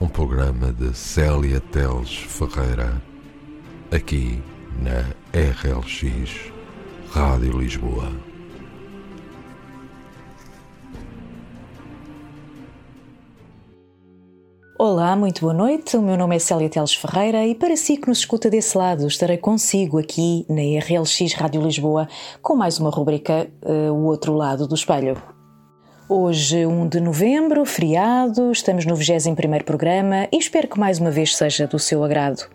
um 0.00 0.08
programa 0.08 0.72
de 0.72 0.94
Célia 0.94 1.60
Teles 1.60 2.14
Ferreira, 2.16 3.00
aqui 3.90 4.42
na 4.78 5.00
RLX 5.32 6.52
Rádio 7.10 7.58
Lisboa. 7.58 8.12
Olá, 14.78 15.16
muito 15.16 15.40
boa 15.40 15.54
noite. 15.54 15.96
O 15.96 16.02
meu 16.02 16.18
nome 16.18 16.36
é 16.36 16.38
Célia 16.38 16.68
Teles 16.68 16.94
Ferreira 16.94 17.46
e 17.46 17.54
para 17.54 17.74
si 17.76 17.96
que 17.96 18.08
nos 18.08 18.18
escuta 18.18 18.50
desse 18.50 18.76
lado, 18.76 19.06
estarei 19.06 19.38
consigo 19.38 19.98
aqui 19.98 20.44
na 20.48 20.60
RLX 20.84 21.32
Rádio 21.32 21.62
Lisboa 21.62 22.06
com 22.42 22.54
mais 22.54 22.78
uma 22.78 22.90
rubrica 22.90 23.48
uh, 23.62 23.92
O 23.92 24.04
Outro 24.04 24.34
Lado 24.34 24.68
do 24.68 24.74
Espelho. 24.74 25.35
Hoje, 26.08 26.64
1 26.64 26.86
de 26.86 27.00
novembro, 27.00 27.64
feriado, 27.64 28.52
estamos 28.52 28.86
no 28.86 28.94
21 28.94 29.34
programa 29.64 30.28
e 30.30 30.38
espero 30.38 30.68
que 30.68 30.78
mais 30.78 31.00
uma 31.00 31.10
vez 31.10 31.34
seja 31.34 31.66
do 31.66 31.80
seu 31.80 32.04
agrado. 32.04 32.46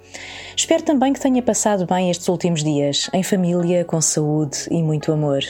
Espero 0.55 0.83
também 0.83 1.11
que 1.11 1.19
tenha 1.19 1.41
passado 1.43 1.85
bem 1.85 2.09
estes 2.09 2.29
últimos 2.29 2.63
dias, 2.63 3.09
em 3.11 3.21
família, 3.21 3.83
com 3.83 3.99
saúde 3.99 4.67
e 4.71 4.81
muito 4.81 5.11
amor. 5.11 5.43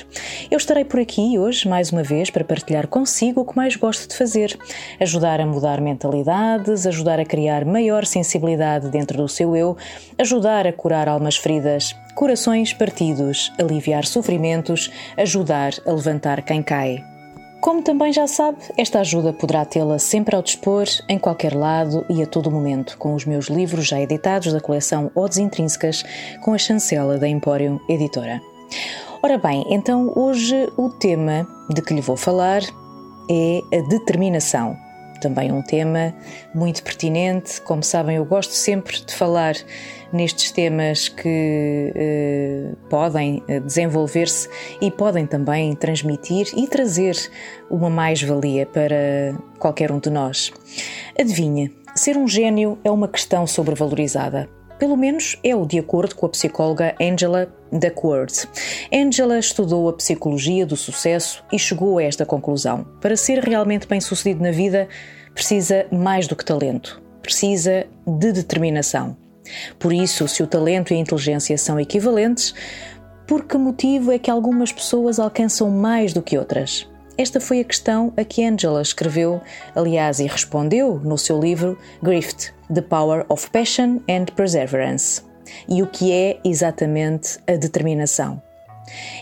Eu 0.49 0.57
estarei 0.57 0.83
por 0.83 0.99
aqui 0.99 1.37
hoje, 1.37 1.67
mais 1.67 1.91
uma 1.91 2.01
vez, 2.01 2.31
para 2.31 2.43
partilhar 2.43 2.87
consigo 2.87 3.41
o 3.41 3.45
que 3.45 3.55
mais 3.55 3.75
gosto 3.75 4.09
de 4.09 4.17
fazer: 4.17 4.57
ajudar 4.99 5.39
a 5.39 5.45
mudar 5.45 5.79
mentalidades, 5.79 6.87
ajudar 6.87 7.19
a 7.19 7.25
criar 7.25 7.65
maior 7.65 8.03
sensibilidade 8.07 8.89
dentro 8.89 9.17
do 9.17 9.29
seu 9.29 9.55
eu, 9.55 9.77
ajudar 10.17 10.65
a 10.65 10.73
curar 10.73 11.07
almas 11.07 11.37
feridas, 11.37 11.95
corações 12.15 12.73
partidos, 12.73 13.53
aliviar 13.59 14.05
sofrimentos, 14.05 14.91
ajudar 15.15 15.73
a 15.85 15.91
levantar 15.91 16.41
quem 16.41 16.63
cai. 16.63 17.10
Como 17.61 17.83
também 17.83 18.11
já 18.11 18.25
sabe, 18.25 18.57
esta 18.75 19.01
ajuda 19.01 19.31
poderá 19.31 19.63
tê-la 19.63 19.99
sempre 19.99 20.35
ao 20.35 20.41
dispor, 20.41 20.85
em 21.07 21.19
qualquer 21.19 21.53
lado 21.53 22.03
e 22.09 22.23
a 22.23 22.25
todo 22.25 22.49
momento, 22.49 22.97
com 22.97 23.13
os 23.13 23.23
meus 23.23 23.45
livros 23.45 23.87
já 23.87 24.01
editados 24.01 24.51
da 24.51 24.59
coleção 24.59 25.11
Odes 25.13 25.37
Intrínsecas, 25.37 26.03
com 26.41 26.55
a 26.55 26.57
chancela 26.57 27.19
da 27.19 27.27
Emporium 27.27 27.79
Editora. 27.87 28.41
Ora 29.21 29.37
bem, 29.37 29.63
então 29.69 30.11
hoje 30.15 30.55
o 30.75 30.89
tema 30.89 31.47
de 31.69 31.83
que 31.83 31.93
lhe 31.93 32.01
vou 32.01 32.17
falar 32.17 32.63
é 33.29 33.61
a 33.77 33.87
determinação 33.87 34.75
também 35.21 35.51
um 35.51 35.61
tema 35.61 36.13
muito 36.53 36.83
pertinente. 36.83 37.61
Como 37.61 37.81
sabem, 37.83 38.17
eu 38.17 38.25
gosto 38.25 38.51
sempre 38.51 38.99
de 38.99 39.13
falar 39.13 39.55
nestes 40.11 40.51
temas 40.51 41.07
que 41.07 41.93
eh, 41.95 42.71
podem 42.89 43.41
eh, 43.47 43.59
desenvolver-se 43.61 44.49
e 44.81 44.91
podem 44.91 45.25
também 45.25 45.73
transmitir 45.75 46.47
e 46.57 46.67
trazer 46.67 47.15
uma 47.69 47.89
mais-valia 47.89 48.65
para 48.65 49.33
qualquer 49.57 49.91
um 49.91 49.99
de 49.99 50.09
nós. 50.09 50.51
Adivinha, 51.17 51.71
ser 51.95 52.17
um 52.17 52.27
gênio 52.27 52.77
é 52.83 52.91
uma 52.91 53.07
questão 53.07 53.47
sobrevalorizada. 53.47 54.60
Pelo 54.81 54.97
menos 54.97 55.37
é 55.43 55.55
o 55.55 55.63
de 55.63 55.77
acordo 55.77 56.15
com 56.15 56.25
a 56.25 56.29
psicóloga 56.29 56.95
Angela 56.99 57.53
Duckworth. 57.71 58.47
Angela 58.91 59.37
estudou 59.37 59.87
a 59.87 59.93
psicologia 59.93 60.65
do 60.65 60.75
sucesso 60.75 61.43
e 61.53 61.59
chegou 61.59 61.99
a 61.99 62.03
esta 62.03 62.25
conclusão. 62.25 62.83
Para 62.99 63.15
ser 63.15 63.43
realmente 63.43 63.87
bem-sucedido 63.87 64.41
na 64.41 64.49
vida, 64.49 64.89
precisa 65.35 65.85
mais 65.91 66.27
do 66.27 66.35
que 66.35 66.43
talento, 66.43 66.99
precisa 67.21 67.85
de 68.07 68.31
determinação. 68.31 69.15
Por 69.77 69.93
isso, 69.93 70.27
se 70.27 70.41
o 70.41 70.47
talento 70.47 70.91
e 70.91 70.95
a 70.95 70.99
inteligência 70.99 71.59
são 71.59 71.79
equivalentes, 71.79 72.51
por 73.27 73.45
que 73.45 73.59
motivo 73.59 74.11
é 74.11 74.17
que 74.17 74.31
algumas 74.31 74.71
pessoas 74.71 75.19
alcançam 75.19 75.69
mais 75.69 76.11
do 76.11 76.23
que 76.23 76.39
outras? 76.39 76.90
Esta 77.21 77.39
foi 77.39 77.59
a 77.59 77.63
questão 77.63 78.11
a 78.17 78.23
que 78.23 78.43
Angela 78.43 78.81
escreveu, 78.81 79.41
aliás, 79.75 80.19
e 80.19 80.25
respondeu 80.25 80.99
no 81.03 81.19
seu 81.19 81.39
livro 81.39 81.77
Grift: 82.01 82.51
The 82.73 82.81
Power 82.81 83.27
of 83.29 83.47
Passion 83.51 83.99
and 84.09 84.25
Perseverance. 84.35 85.21
E 85.69 85.83
o 85.83 85.87
que 85.87 86.11
é 86.11 86.39
exatamente 86.43 87.37
a 87.47 87.55
determinação? 87.57 88.41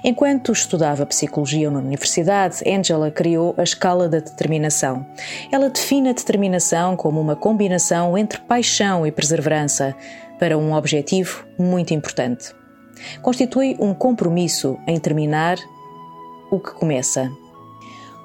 Enquanto 0.02 0.54
estudava 0.54 1.06
psicologia 1.06 1.70
na 1.70 1.80
universidade, 1.80 2.64
Angela 2.66 3.12
criou 3.12 3.54
a 3.58 3.64
escala 3.64 4.08
da 4.08 4.20
determinação. 4.20 5.06
Ela 5.52 5.70
define 5.70 6.08
a 6.08 6.14
determinação 6.14 6.96
como 6.96 7.20
uma 7.20 7.36
combinação 7.36 8.18
entre 8.18 8.40
paixão 8.40 9.06
e 9.06 9.12
perseverança 9.12 9.94
para 10.40 10.58
um 10.58 10.74
objetivo 10.74 11.46
muito 11.58 11.94
importante. 11.94 12.56
Constitui 13.22 13.76
um 13.78 13.94
compromisso 13.94 14.80
em 14.88 14.98
terminar 14.98 15.58
o 16.50 16.62
que 16.62 16.72
começa. 16.72 17.30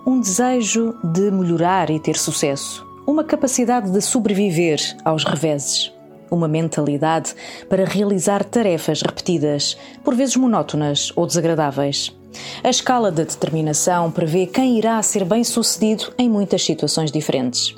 Um 0.06 0.20
desejo 0.20 0.94
de 1.03 1.31
melhorar 1.31 1.91
e 1.91 1.98
ter 1.98 2.16
sucesso. 2.16 2.87
Uma 3.06 3.25
capacidade 3.25 3.91
de 3.91 4.00
sobreviver 4.00 4.78
aos 5.04 5.25
reveses 5.25 5.94
uma 6.31 6.48
mentalidade 6.48 7.34
para 7.69 7.84
realizar 7.84 8.44
tarefas 8.44 9.03
repetidas, 9.03 9.76
por 10.03 10.15
vezes 10.15 10.37
monótonas 10.37 11.12
ou 11.15 11.26
desagradáveis. 11.26 12.15
A 12.62 12.69
escala 12.69 13.10
da 13.10 13.22
determinação 13.22 14.10
prevê 14.10 14.47
quem 14.47 14.76
irá 14.76 15.00
ser 15.03 15.25
bem-sucedido 15.25 16.12
em 16.19 16.28
muitas 16.28 16.65
situações 16.65 17.12
diferentes. 17.12 17.75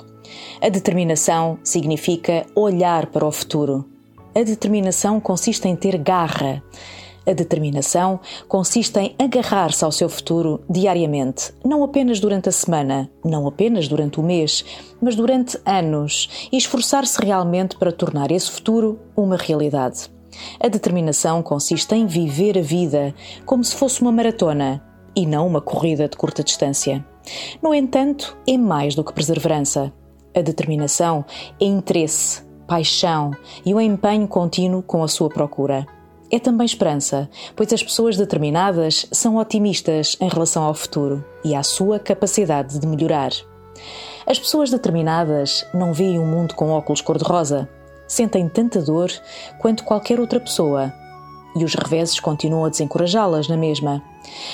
A 0.59 0.69
determinação 0.69 1.59
significa 1.63 2.45
olhar 2.55 3.05
para 3.07 3.25
o 3.25 3.31
futuro. 3.31 3.85
A 4.33 4.43
determinação 4.43 5.19
consiste 5.19 5.67
em 5.67 5.75
ter 5.75 5.97
garra. 5.97 6.63
A 7.27 7.33
determinação 7.33 8.21
consiste 8.47 8.97
em 8.97 9.13
agarrar-se 9.19 9.83
ao 9.83 9.91
seu 9.91 10.07
futuro 10.07 10.61
diariamente, 10.69 11.53
não 11.61 11.83
apenas 11.83 12.21
durante 12.21 12.47
a 12.47 12.53
semana, 12.53 13.11
não 13.25 13.45
apenas 13.45 13.89
durante 13.89 14.17
o 14.17 14.23
mês, 14.23 14.63
mas 15.01 15.13
durante 15.13 15.59
anos, 15.65 16.47
e 16.49 16.55
esforçar-se 16.55 17.21
realmente 17.21 17.75
para 17.75 17.91
tornar 17.91 18.31
esse 18.31 18.49
futuro 18.49 18.97
uma 19.13 19.35
realidade. 19.35 20.09
A 20.57 20.69
determinação 20.69 21.43
consiste 21.43 21.93
em 21.95 22.05
viver 22.05 22.57
a 22.57 22.61
vida 22.61 23.13
como 23.45 23.61
se 23.61 23.75
fosse 23.75 24.01
uma 24.01 24.11
maratona 24.11 24.81
e 25.13 25.25
não 25.25 25.45
uma 25.47 25.59
corrida 25.59 26.07
de 26.07 26.15
curta 26.15 26.41
distância. 26.41 27.05
No 27.61 27.73
entanto, 27.73 28.37
é 28.47 28.57
mais 28.57 28.95
do 28.95 29.03
que 29.03 29.11
perseverança. 29.11 29.91
A 30.33 30.41
determinação 30.41 31.25
é 31.59 31.65
interesse, 31.65 32.41
paixão 32.65 33.31
e 33.65 33.73
o 33.73 33.77
um 33.77 33.81
empenho 33.81 34.29
contínuo 34.29 34.81
com 34.81 35.03
a 35.03 35.09
sua 35.09 35.27
procura. 35.27 35.96
É 36.29 36.39
também 36.39 36.65
esperança, 36.65 37.29
pois 37.55 37.71
as 37.71 37.81
pessoas 37.81 38.17
determinadas 38.17 39.07
são 39.11 39.37
otimistas 39.37 40.17
em 40.19 40.27
relação 40.27 40.63
ao 40.63 40.73
futuro 40.73 41.23
e 41.43 41.55
à 41.55 41.63
sua 41.63 41.99
capacidade 41.99 42.79
de 42.79 42.87
melhorar. 42.87 43.31
As 44.25 44.37
pessoas 44.37 44.69
determinadas 44.69 45.65
não 45.73 45.93
veem 45.93 46.19
o 46.19 46.23
um 46.23 46.27
mundo 46.27 46.53
com 46.53 46.71
óculos 46.71 46.99
cor-de-rosa, 46.99 47.69
sentem 48.07 48.49
tanta 48.49 48.81
dor 48.81 49.09
quanto 49.59 49.85
qualquer 49.85 50.19
outra 50.19 50.39
pessoa 50.39 50.93
e 51.55 51.63
os 51.63 51.73
reveses 51.73 52.19
continuam 52.19 52.65
a 52.65 52.69
desencorajá-las 52.69 53.47
na 53.47 53.57
mesma. 53.57 54.03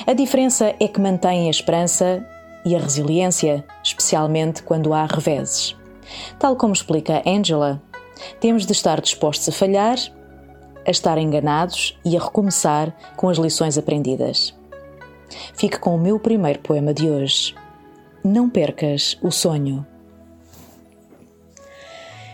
A 0.07 0.13
diferença 0.13 0.73
é 0.79 0.87
que 0.87 1.01
mantêm 1.01 1.47
a 1.47 1.51
esperança 1.51 2.25
e 2.65 2.75
a 2.75 2.79
resiliência, 2.79 3.65
especialmente 3.83 4.63
quando 4.63 4.93
há 4.93 5.05
reveses. 5.05 5.75
Tal 6.39 6.55
como 6.55 6.73
explica 6.73 7.21
Angela, 7.25 7.81
temos 8.39 8.65
de 8.65 8.71
estar 8.71 9.01
dispostos 9.01 9.49
a 9.49 9.51
falhar 9.51 9.97
a 10.85 10.91
estar 10.91 11.17
enganados 11.17 11.97
e 12.03 12.17
a 12.17 12.21
recomeçar 12.21 12.95
com 13.15 13.29
as 13.29 13.37
lições 13.37 13.77
aprendidas. 13.77 14.53
Fique 15.55 15.79
com 15.79 15.95
o 15.95 15.99
meu 15.99 16.19
primeiro 16.19 16.59
poema 16.59 16.93
de 16.93 17.09
hoje. 17.09 17.55
Não 18.23 18.49
percas 18.49 19.17
o 19.21 19.31
sonho. 19.31 19.85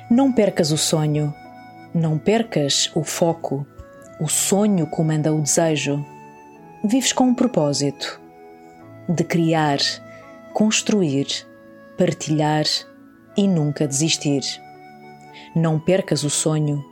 Não 0.10 0.32
percas 0.32 0.72
o 0.72 0.78
sonho, 0.78 1.32
não 1.94 2.18
percas 2.18 2.92
o 2.96 3.04
foco. 3.04 3.66
O 4.20 4.28
sonho 4.28 4.88
comanda 4.88 5.32
o 5.32 5.42
desejo. 5.42 6.04
Vives 6.84 7.14
com 7.14 7.26
um 7.26 7.36
propósito 7.36 8.20
de 9.08 9.24
criar, 9.24 9.78
construir, 10.54 11.28
partilhar 11.98 12.66
e 13.38 13.48
nunca 13.48 13.88
desistir. 13.88 14.42
Não 15.56 15.80
percas 15.80 16.24
o 16.24 16.30
sonho, 16.30 16.84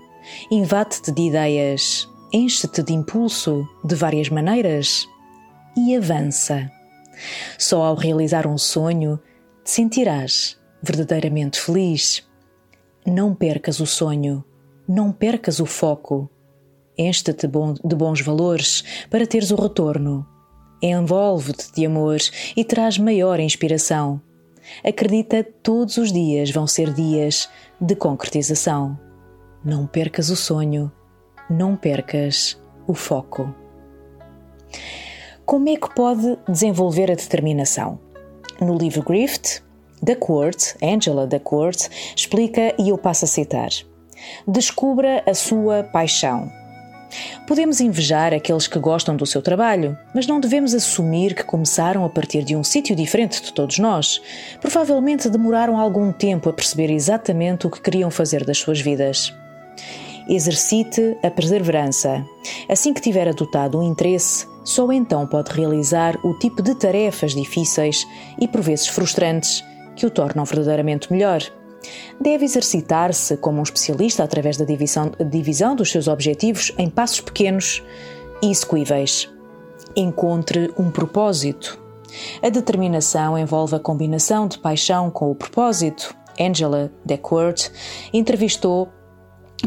invade-te 0.52 1.12
de 1.12 1.24
ideias, 1.24 2.08
enche-te 2.32 2.84
de 2.84 2.94
impulso 2.94 3.68
de 3.84 3.96
várias 3.96 4.30
maneiras 4.30 5.08
e 5.76 5.96
avança. 5.96 6.72
Só 7.58 7.84
ao 7.84 7.96
realizar 7.96 8.46
um 8.48 8.58
sonho 8.58 9.20
te 9.64 9.72
sentirás 9.72 10.58
verdadeiramente 10.82 11.60
feliz. 11.60 12.28
Não 13.06 13.34
percas 13.34 13.80
o 13.80 13.86
sonho, 13.86 14.44
não 14.88 15.12
percas 15.12 15.60
o 15.60 15.66
foco. 15.66 16.30
Enche-te 16.98 17.48
de 17.48 17.96
bons 17.96 18.22
valores 18.22 18.84
para 19.10 19.28
teres 19.28 19.52
o 19.52 19.56
retorno. 19.56 20.26
Envolve-te 20.82 21.72
de 21.74 21.86
amor 21.86 22.18
e 22.56 22.64
traz 22.64 22.98
maior 22.98 23.40
inspiração. 23.40 24.22
Acredita 24.84 25.44
todos 25.44 25.98
os 25.98 26.12
dias 26.12 26.52
vão 26.52 26.68
ser 26.68 26.94
dias 26.94 27.50
de 27.80 27.96
concretização. 27.96 29.07
Não 29.68 29.86
percas 29.86 30.30
o 30.30 30.36
sonho, 30.38 30.90
não 31.50 31.76
percas 31.76 32.58
o 32.88 32.94
foco. 32.94 33.54
Como 35.46 35.68
é 35.68 35.76
que 35.76 35.94
pode 35.94 36.38
desenvolver 36.48 37.12
a 37.12 37.16
determinação? 37.16 38.00
No 38.62 38.78
livro 38.78 39.04
Grift, 39.04 39.62
Duckworth, 40.02 40.78
Angela 40.82 41.28
Duckworth, 41.28 41.90
explica 42.16 42.74
e 42.80 42.88
eu 42.88 42.98
passo 42.98 43.26
a 43.26 43.28
citar: 43.28 43.68
Descubra 44.48 45.22
a 45.28 45.34
sua 45.34 45.84
paixão. 45.84 46.50
Podemos 47.46 47.82
invejar 47.82 48.34
aqueles 48.34 48.70
que 48.70 48.80
gostam 48.80 49.18
do 49.18 49.26
seu 49.26 49.42
trabalho, 49.42 49.98
mas 50.16 50.26
não 50.26 50.40
devemos 50.40 50.74
assumir 50.74 51.36
que 51.36 51.44
começaram 51.44 52.06
a 52.06 52.10
partir 52.10 52.46
de 52.46 52.56
um 52.56 52.64
sítio 52.64 52.96
diferente 52.96 53.42
de 53.42 53.52
todos 53.52 53.80
nós. 53.80 54.22
Provavelmente 54.62 55.30
demoraram 55.30 55.78
algum 55.78 56.14
tempo 56.14 56.50
a 56.50 56.54
perceber 56.54 56.90
exatamente 56.90 57.68
o 57.68 57.70
que 57.70 57.82
queriam 57.82 58.10
fazer 58.10 58.46
das 58.46 58.60
suas 58.60 58.80
vidas. 58.80 59.36
Exercite 60.30 61.18
a 61.24 61.32
perseverança. 61.32 62.26
Assim 62.68 62.94
que 62.94 63.02
tiver 63.02 63.28
adotado 63.28 63.80
um 63.80 63.84
interesse, 63.84 64.46
só 64.64 64.92
então 64.92 65.26
pode 65.26 65.54
realizar 65.54 66.18
o 66.26 66.34
tipo 66.34 66.62
de 66.62 66.76
tarefas 66.76 67.34
difíceis 67.34 68.06
e 68.40 68.48
por 68.48 68.62
vezes 68.62 68.88
frustrantes 68.88 69.64
que 69.96 70.06
o 70.06 70.10
tornam 70.10 70.44
verdadeiramente 70.44 71.12
melhor. 71.12 71.42
Deve 72.20 72.46
exercitar-se 72.46 73.38
como 73.38 73.60
um 73.60 73.64
especialista 73.64 74.24
através 74.24 74.58
da 74.58 74.66
divisão, 74.66 75.12
divisão 75.30 75.76
dos 75.76 75.92
seus 75.92 76.08
objetivos 76.08 76.72
em 76.78 76.90
passos 76.90 77.22
pequenos 77.22 77.84
e 78.42 78.52
execuíveis. 78.52 79.30
Encontre 79.96 80.74
um 80.78 80.92
propósito. 80.92 81.80
A 82.42 82.50
determinação 82.50 83.38
envolve 83.38 83.76
a 83.76 83.80
combinação 83.80 84.48
de 84.48 84.58
paixão 84.58 85.10
com 85.10 85.32
o 85.32 85.36
propósito. 85.36 86.16
Angela 86.40 86.92
Deckworth 87.06 87.72
entrevistou 88.14 88.90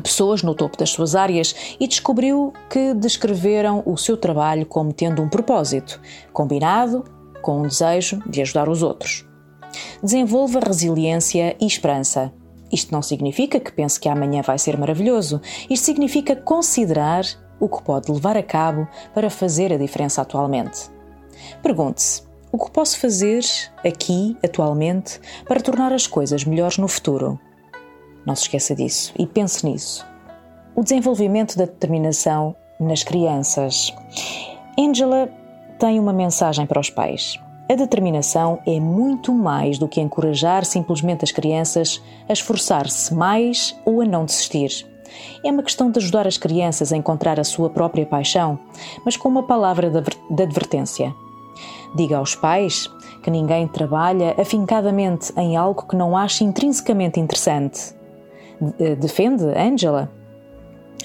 pessoas 0.02 0.42
no 0.42 0.54
topo 0.54 0.76
das 0.76 0.90
suas 0.90 1.14
áreas 1.14 1.76
e 1.80 1.88
descobriu 1.88 2.52
que 2.68 2.94
descreveram 2.94 3.82
o 3.84 3.96
seu 3.96 4.16
trabalho 4.16 4.66
como 4.66 4.92
tendo 4.92 5.22
um 5.22 5.28
propósito, 5.28 6.00
combinado 6.32 7.04
com 7.42 7.62
um 7.62 7.66
desejo 7.66 8.22
de 8.28 8.42
ajudar 8.42 8.68
os 8.68 8.82
outros. 8.82 9.26
Desenvolva 10.02 10.60
resiliência 10.60 11.56
e 11.60 11.66
esperança. 11.66 12.32
Isto 12.70 12.92
não 12.92 13.02
significa 13.02 13.58
que 13.58 13.72
pense 13.72 13.98
que 13.98 14.08
amanhã 14.08 14.42
vai 14.42 14.58
ser 14.58 14.78
maravilhoso. 14.78 15.40
Isto 15.68 15.86
significa 15.86 16.36
considerar 16.36 17.24
o 17.58 17.68
que 17.68 17.82
pode 17.82 18.10
levar 18.10 18.36
a 18.36 18.42
cabo 18.42 18.86
para 19.12 19.28
fazer 19.28 19.72
a 19.72 19.76
diferença 19.76 20.22
atualmente. 20.22 20.88
Pergunte-se: 21.62 22.22
o 22.52 22.58
que 22.58 22.70
posso 22.70 22.98
fazer 22.98 23.44
aqui, 23.84 24.36
atualmente, 24.44 25.20
para 25.46 25.60
tornar 25.60 25.92
as 25.92 26.06
coisas 26.06 26.44
melhores 26.44 26.78
no 26.78 26.88
futuro? 26.88 27.38
Não 28.26 28.34
se 28.34 28.42
esqueça 28.42 28.74
disso 28.74 29.12
e 29.18 29.26
pense 29.26 29.64
nisso. 29.66 30.06
O 30.74 30.82
desenvolvimento 30.82 31.56
da 31.56 31.64
determinação 31.64 32.54
nas 32.78 33.02
crianças. 33.02 33.94
Angela 34.78 35.28
tem 35.78 35.98
uma 35.98 36.12
mensagem 36.12 36.66
para 36.66 36.80
os 36.80 36.90
pais. 36.90 37.38
A 37.70 37.74
determinação 37.74 38.58
é 38.66 38.80
muito 38.80 39.32
mais 39.32 39.78
do 39.78 39.86
que 39.86 40.00
encorajar 40.00 40.64
simplesmente 40.64 41.24
as 41.24 41.30
crianças 41.30 42.02
a 42.28 42.32
esforçar-se 42.32 43.14
mais 43.14 43.78
ou 43.84 44.00
a 44.00 44.04
não 44.04 44.24
desistir. 44.24 44.86
É 45.44 45.50
uma 45.50 45.62
questão 45.62 45.90
de 45.90 45.98
ajudar 45.98 46.26
as 46.26 46.36
crianças 46.36 46.92
a 46.92 46.96
encontrar 46.96 47.38
a 47.38 47.44
sua 47.44 47.70
própria 47.70 48.06
paixão, 48.06 48.58
mas 49.04 49.16
com 49.16 49.28
uma 49.28 49.44
palavra 49.44 49.90
de 49.90 50.42
advertência. 50.42 51.14
Diga 51.94 52.18
aos 52.18 52.34
pais 52.34 52.88
que 53.22 53.30
ninguém 53.30 53.68
trabalha 53.68 54.34
afincadamente 54.38 55.32
em 55.36 55.56
algo 55.56 55.86
que 55.86 55.96
não 55.96 56.16
acha 56.16 56.44
intrinsecamente 56.44 57.20
interessante. 57.20 57.94
Defende 58.98 59.44
Angela 59.56 60.10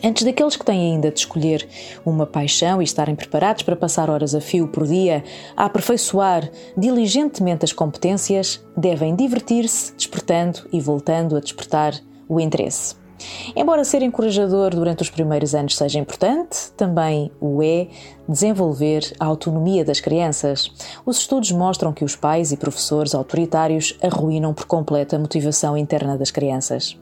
Antes 0.04 0.24
daqueles 0.24 0.56
que 0.56 0.66
têm 0.66 0.94
ainda 0.94 1.10
de 1.10 1.20
escolher 1.20 1.68
uma 2.06 2.26
paixão 2.26 2.82
e 2.82 2.86
estarem 2.86 3.16
preparados 3.16 3.64
para 3.64 3.76
passar 3.76 4.10
horas 4.10 4.36
a 4.36 4.42
fio 4.42 4.68
por 4.68 4.86
dia 4.86 5.24
a 5.56 5.66
aperfeiçoar 5.66 6.50
diligentemente 6.78 7.66
as 7.66 7.74
competências, 7.74 8.64
devem 8.76 9.16
divertir-se, 9.16 9.94
despertando 9.96 10.60
e 10.72 10.80
voltando 10.80 11.36
a 11.36 11.40
despertar 11.40 11.94
o 12.28 12.40
interesse. 12.40 12.96
Embora 13.56 13.86
ser 13.86 14.02
encorajador 14.02 14.76
durante 14.76 15.02
os 15.02 15.10
primeiros 15.10 15.56
anos 15.56 15.78
seja 15.78 15.98
importante, 15.98 16.72
também 16.76 17.32
o 17.40 17.64
é 17.64 17.88
desenvolver 18.28 19.14
a 19.20 19.26
autonomia 19.26 19.86
das 19.86 20.02
crianças. 20.02 20.70
Os 21.06 21.20
estudos 21.20 21.52
mostram 21.52 21.94
que 21.94 22.04
os 22.04 22.16
pais 22.16 22.52
e 22.52 22.58
professores 22.58 23.16
autoritários 23.16 23.98
arruinam 24.04 24.54
por 24.54 24.66
completo 24.66 25.16
a 25.16 25.20
motivação 25.20 25.78
interna 25.78 26.18
das 26.18 26.30
crianças. 26.30 26.98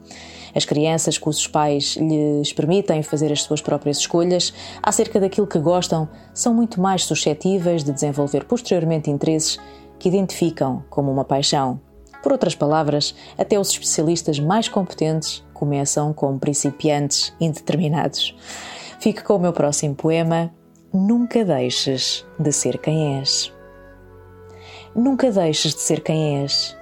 As 0.54 0.64
crianças 0.64 1.18
cujos 1.18 1.46
pais 1.46 1.96
lhes 1.96 2.52
permitem 2.52 3.02
fazer 3.02 3.32
as 3.32 3.42
suas 3.42 3.60
próprias 3.60 3.98
escolhas 3.98 4.54
acerca 4.82 5.18
daquilo 5.18 5.46
que 5.46 5.58
gostam 5.58 6.08
são 6.32 6.54
muito 6.54 6.80
mais 6.80 7.04
suscetíveis 7.04 7.82
de 7.82 7.92
desenvolver 7.92 8.44
posteriormente 8.44 9.10
interesses 9.10 9.58
que 9.98 10.08
identificam 10.08 10.84
como 10.88 11.10
uma 11.10 11.24
paixão. 11.24 11.80
Por 12.22 12.32
outras 12.32 12.54
palavras, 12.54 13.14
até 13.36 13.58
os 13.58 13.68
especialistas 13.70 14.38
mais 14.38 14.68
competentes 14.68 15.44
começam 15.52 16.12
como 16.12 16.38
principiantes 16.38 17.34
indeterminados. 17.40 18.34
Fique 18.98 19.22
com 19.22 19.36
o 19.36 19.38
meu 19.38 19.52
próximo 19.52 19.94
poema. 19.94 20.50
Nunca 20.92 21.44
deixes 21.44 22.24
de 22.38 22.52
ser 22.52 22.78
quem 22.78 23.18
és. 23.18 23.52
Nunca 24.94 25.30
deixes 25.30 25.74
de 25.74 25.80
ser 25.80 26.00
quem 26.00 26.42
és. 26.42 26.76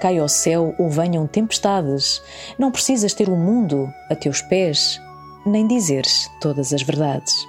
Cai 0.00 0.18
ao 0.18 0.28
céu 0.28 0.74
ou 0.78 0.90
venham 0.90 1.26
tempestades. 1.26 2.22
Não 2.58 2.70
precisas 2.70 3.14
ter 3.14 3.28
o 3.28 3.36
mundo 3.36 3.92
a 4.10 4.14
teus 4.14 4.42
pés, 4.42 5.00
nem 5.46 5.66
dizeres 5.66 6.30
todas 6.40 6.72
as 6.72 6.82
verdades. 6.82 7.46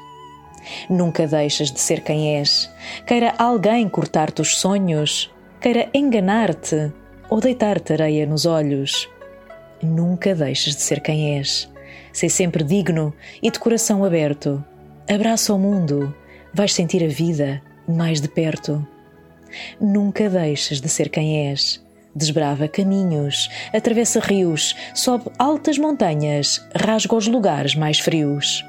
Nunca 0.89 1.27
deixes 1.27 1.71
de 1.71 1.79
ser 1.79 2.01
quem 2.01 2.37
és. 2.37 2.69
Queira 3.05 3.33
alguém 3.37 3.87
cortar-te 3.87 4.41
os 4.41 4.57
sonhos, 4.57 5.31
queira 5.61 5.89
enganar-te 5.93 6.91
ou 7.29 7.39
deitar-te 7.39 7.93
areia 7.93 8.25
nos 8.25 8.45
olhos. 8.45 9.09
Nunca 9.81 10.33
deixes 10.33 10.75
de 10.75 10.81
ser 10.81 11.01
quem 11.01 11.37
és. 11.37 11.71
Sei 12.11 12.29
sempre 12.29 12.63
digno 12.63 13.13
e 13.41 13.51
de 13.51 13.59
coração 13.59 14.03
aberto. 14.03 14.63
Abraça 15.07 15.53
o 15.53 15.59
mundo, 15.59 16.15
vais 16.53 16.73
sentir 16.73 17.03
a 17.03 17.07
vida 17.07 17.61
mais 17.87 18.21
de 18.21 18.27
perto. 18.27 18.85
Nunca 19.79 20.29
deixes 20.29 20.81
de 20.81 20.89
ser 20.89 21.09
quem 21.09 21.49
és. 21.49 21.84
Desbrava 22.15 22.67
caminhos, 22.67 23.49
atravessa 23.73 24.19
rios, 24.19 24.75
sobe 24.93 25.25
altas 25.37 25.77
montanhas, 25.77 26.65
rasga 26.73 27.15
os 27.15 27.27
lugares 27.27 27.75
mais 27.75 27.99
frios. 27.99 28.63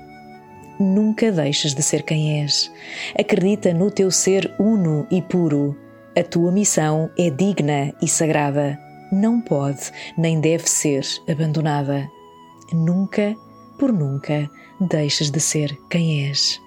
Nunca 0.81 1.31
deixes 1.31 1.75
de 1.75 1.83
ser 1.83 2.03
quem 2.03 2.43
és. 2.43 2.71
Acredita 3.19 3.73
no 3.73 3.91
teu 3.91 4.11
ser 4.11 4.53
uno 4.59 5.07
e 5.11 5.23
puro 5.23 5.76
a 6.19 6.23
tua 6.23 6.50
missão 6.50 7.11
é 7.19 7.29
digna 7.29 7.93
e 8.00 8.09
sagrada. 8.09 8.81
Não 9.12 9.38
pode 9.38 9.93
nem 10.17 10.41
deve 10.41 10.67
ser 10.67 11.05
abandonada. 11.29 12.11
Nunca, 12.73 13.37
por 13.79 13.93
nunca, 13.93 14.50
deixes 14.81 15.31
de 15.31 15.38
ser 15.41 15.79
quem 15.91 16.26
és. 16.31 16.59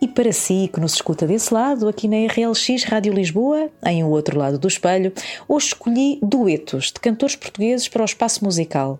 E 0.00 0.08
para 0.08 0.32
si 0.32 0.70
que 0.72 0.80
nos 0.80 0.94
escuta 0.94 1.26
desse 1.26 1.52
lado, 1.52 1.86
aqui 1.86 2.08
na 2.08 2.16
RLX 2.26 2.84
Rádio 2.84 3.12
Lisboa, 3.12 3.70
em 3.84 4.02
o 4.02 4.08
outro 4.08 4.38
lado 4.38 4.58
do 4.58 4.66
espelho, 4.66 5.12
hoje 5.46 5.66
escolhi 5.68 6.18
duetos 6.22 6.86
de 6.86 7.00
cantores 7.00 7.36
portugueses 7.36 7.86
para 7.86 8.02
o 8.02 8.06
espaço 8.06 8.42
musical. 8.42 8.98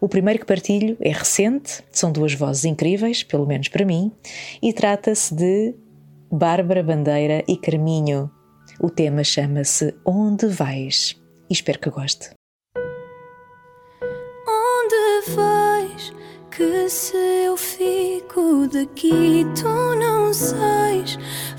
O 0.00 0.08
primeiro 0.08 0.40
que 0.40 0.46
partilho 0.46 0.96
é 1.00 1.10
recente, 1.10 1.82
são 1.92 2.10
duas 2.10 2.32
vozes 2.32 2.64
incríveis, 2.64 3.22
pelo 3.22 3.46
menos 3.46 3.68
para 3.68 3.84
mim, 3.84 4.10
e 4.62 4.72
trata-se 4.72 5.34
de 5.34 5.74
Bárbara 6.32 6.82
Bandeira 6.82 7.44
e 7.46 7.56
Carminho. 7.56 8.30
O 8.80 8.88
tema 8.88 9.22
chama-se 9.22 9.94
Onde 10.04 10.46
Vais? 10.46 11.20
E 11.50 11.52
espero 11.52 11.78
que 11.78 11.90
goste. 11.90 12.30
Onde 14.48 15.34
vais? 15.34 15.69
Que 16.50 16.88
se 16.88 17.16
eu 17.46 17.56
fico 17.56 18.66
daqui, 18.66 19.46
tu 19.54 19.68
não 19.96 20.34
sais. 20.34 21.16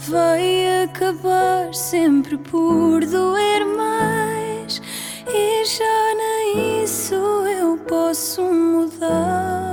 Vai 0.10 0.83
acabar 0.83 1.74
sempre 1.74 2.38
por 2.38 3.00
doer 3.05 3.65
mais. 3.65 4.81
E 5.27 5.65
já 5.65 6.15
nem 6.15 6.83
isso 6.83 7.15
eu 7.15 7.77
posso 7.88 8.43
mudar. 8.43 9.71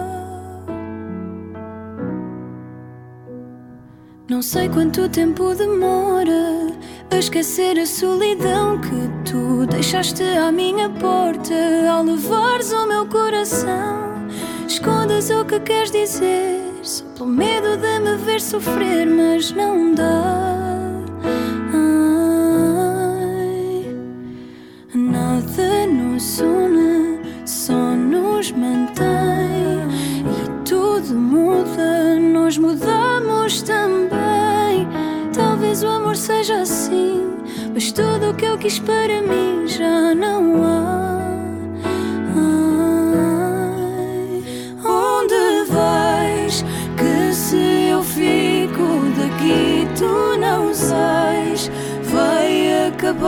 Não 4.28 4.40
sei 4.40 4.68
quanto 4.68 5.08
tempo 5.08 5.54
demora 5.54 6.68
a 7.10 7.16
esquecer 7.16 7.78
a 7.78 7.86
solidão 7.86 8.80
que 8.80 9.30
tu 9.30 9.66
deixaste 9.66 10.22
à 10.22 10.52
minha 10.52 10.88
porta 10.90 11.54
ao 11.90 12.04
levares 12.04 12.70
o 12.72 12.86
meu 12.86 13.06
coração. 13.06 14.17
Escondas 14.68 15.30
o 15.30 15.44
que 15.46 15.58
queres 15.60 15.90
dizer, 15.90 16.60
só 16.82 17.02
pelo 17.16 17.30
medo 17.30 17.78
de 17.78 17.98
me 18.00 18.18
ver 18.18 18.38
sofrer, 18.38 19.06
mas 19.06 19.50
não 19.50 19.94
dá. 19.94 20.84
Ai, 21.72 23.16
nada 24.94 25.86
nos 25.86 26.40
une, 26.40 27.18
só 27.46 27.72
nos 27.72 28.52
mantém 28.52 29.88
e 30.26 30.68
tudo 30.68 31.14
muda, 31.14 32.16
nós 32.20 32.58
mudamos 32.58 33.62
também. 33.62 34.86
Talvez 35.32 35.82
o 35.82 35.88
amor 35.88 36.14
seja 36.14 36.60
assim, 36.60 37.22
mas 37.72 37.90
tudo 37.90 38.30
o 38.30 38.34
que 38.34 38.44
eu 38.44 38.58
quis 38.58 38.78
para 38.78 39.22
mim 39.22 39.66
já 39.66 40.14
não 40.14 40.62
há. 40.62 41.07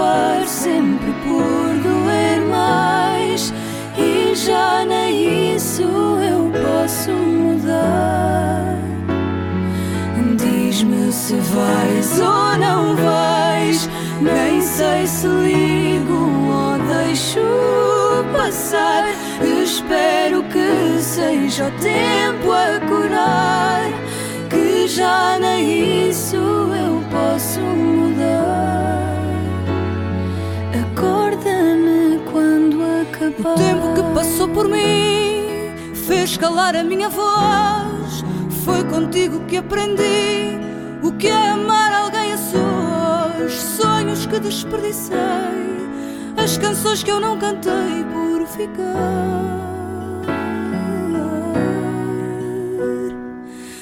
Acabar 0.00 0.46
sempre 0.46 1.12
por 1.24 1.74
doer 1.82 2.40
mais. 2.48 3.52
E 3.98 4.34
já 4.34 4.84
nem 4.84 5.54
isso 5.54 5.82
eu 5.82 6.50
posso 6.50 7.10
mudar. 7.10 8.78
Diz-me 10.36 11.12
se 11.12 11.34
vais 11.34 12.18
ou 12.18 12.58
não 12.58 12.96
vais. 12.96 13.88
Nem 14.20 14.60
sei 14.60 15.06
se 15.06 15.26
ligo 15.26 16.30
ou 16.50 16.78
deixo 16.94 17.40
passar. 18.32 19.04
Espero 19.62 20.42
que 20.44 21.02
seja 21.02 21.66
o 21.66 21.70
tempo 21.82 22.52
a 22.52 22.80
curar. 22.88 23.90
Que 24.48 24.88
já 24.88 25.38
nem 25.38 26.08
isso 26.08 26.36
eu 26.36 27.02
posso 27.10 27.60
mudar. 27.60 27.99
O 33.40 33.54
tempo 33.54 33.94
que 33.94 34.02
passou 34.14 34.48
por 34.48 34.68
mim 34.68 35.72
fez 36.06 36.36
calar 36.36 36.76
a 36.76 36.84
minha 36.84 37.08
voz. 37.08 38.22
Foi 38.66 38.84
contigo 38.84 39.40
que 39.46 39.56
aprendi 39.56 40.58
o 41.02 41.10
que 41.12 41.28
é 41.28 41.48
amar 41.48 41.90
alguém 41.90 42.34
a 42.34 42.36
sós. 42.36 43.52
Sonhos 43.52 44.26
que 44.26 44.38
desperdicei, 44.40 45.16
as 46.36 46.58
canções 46.58 47.02
que 47.02 47.10
eu 47.10 47.18
não 47.18 47.38
cantei 47.38 48.04
por 48.12 48.46
ficar. 48.46 49.40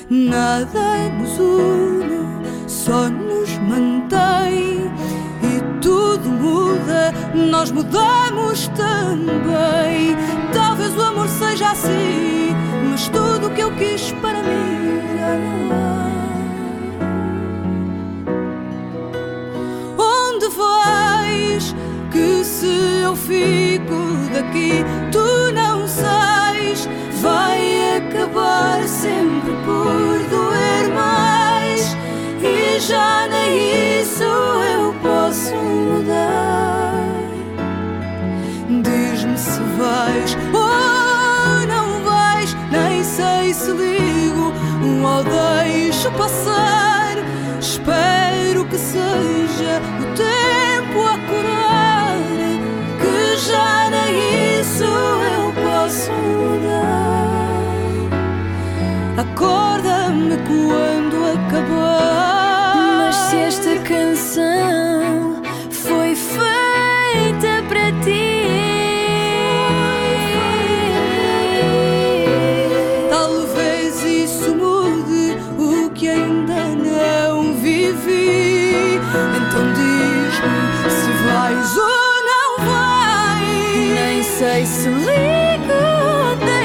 Nada 0.09 1.09
nos 1.19 1.37
une, 1.37 2.69
só 2.69 3.09
nos 3.09 3.59
mantém. 3.59 3.98
Nós 7.51 7.71
mudamos 7.71 8.69
também. 8.69 10.17
Talvez 10.53 10.97
o 10.97 11.03
amor 11.03 11.29
seja 11.29 11.71
assim, 11.71 12.55
mas 12.91 13.09
tudo 13.09 13.47
o 13.47 13.51
que 13.51 13.61
eu 13.61 13.71
quis 13.77 14.13
para 14.21 14.43
mim 14.43 15.01
já 15.17 15.35
não. 15.39 16.09
Onde 19.99 20.49
vais? 20.49 21.75
Que 22.11 22.45
se 22.45 23.03
eu 23.03 23.15
fico 23.17 23.95
daqui, 24.33 24.85
tu 25.13 25.53
não 25.53 25.87
sais. 25.87 26.89
Vai 27.21 27.97
acabar 27.97 28.83
sempre 28.85 29.53
por 29.65 30.19
doer 30.31 30.89
mais. 30.95 31.97
E 32.43 32.79
já 32.81 33.27
nem 33.29 34.01
isso 34.01 34.23
eu 34.23 34.95
posso 35.03 35.55
mudar. 35.55 36.68
Se 39.49 39.61
vais 39.79 40.37
ou 40.53 41.67
não 41.67 42.05
vais. 42.05 42.55
Nem 42.71 43.03
sei 43.03 43.55
se 43.55 43.71
ligo 43.71 44.53
ou 45.03 45.25
deixo 45.25 46.11
passar. 46.13 47.17
Espero 47.59 48.67
que 48.67 48.77
seja 48.77 49.81
o 50.01 50.05
tempo 50.15 50.99
a 51.03 51.19
curar. 51.29 52.19
Que 53.01 53.37
já 53.39 53.89
nem 53.91 54.61
isso 54.61 54.85
eu 54.85 55.53
posso 55.65 56.13
mudar. 56.13 57.09
Acorda-me 59.17 60.37
quando 60.47 61.17
acabar. 61.33 61.98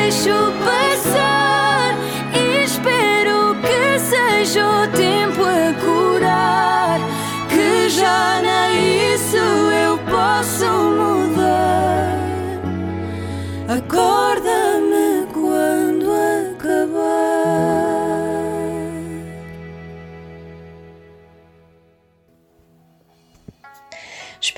Ou 0.03 0.09
deixo 0.09 0.42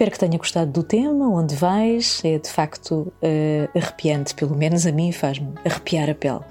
Espero 0.05 0.11
que 0.11 0.19
tenha 0.19 0.37
gostado 0.37 0.71
do 0.71 0.83
tema, 0.83 1.27
onde 1.29 1.55
vais. 1.55 2.21
É 2.23 2.37
de 2.37 2.47
facto 2.47 3.11
eh, 3.23 3.67
arrepiante, 3.75 4.35
pelo 4.35 4.55
menos 4.55 4.85
a 4.85 4.91
mim 4.91 5.11
faz-me 5.11 5.51
arrepiar 5.65 6.11
a 6.11 6.13
pele. 6.13 6.41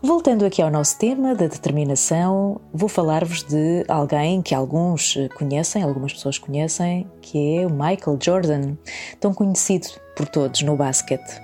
Voltando 0.00 0.46
aqui 0.46 0.62
ao 0.62 0.70
nosso 0.70 0.98
tema 0.98 1.34
da 1.34 1.48
determinação, 1.48 2.62
vou 2.72 2.88
falar-vos 2.88 3.42
de 3.42 3.84
alguém 3.88 4.40
que 4.40 4.54
alguns 4.54 5.18
eh, 5.18 5.28
conhecem, 5.28 5.82
algumas 5.82 6.14
pessoas 6.14 6.38
conhecem, 6.38 7.06
que 7.20 7.58
é 7.58 7.66
o 7.66 7.70
Michael 7.70 8.18
Jordan, 8.18 8.74
tão 9.20 9.34
conhecido 9.34 9.88
por 10.16 10.26
todos 10.26 10.62
no 10.62 10.74
basquete. 10.74 11.42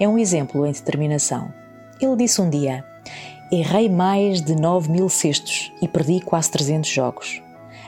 É 0.00 0.08
um 0.08 0.16
exemplo 0.16 0.64
em 0.64 0.72
determinação. 0.72 1.52
Ele 2.00 2.16
disse 2.16 2.40
um 2.40 2.48
dia: 2.48 2.82
Errei 3.52 3.90
mais 3.90 4.40
de 4.40 4.56
9 4.56 4.90
mil 4.90 5.10
cestos 5.10 5.70
e 5.82 5.86
perdi 5.86 6.20
quase 6.20 6.50
300 6.50 6.88
jogos. 6.88 7.42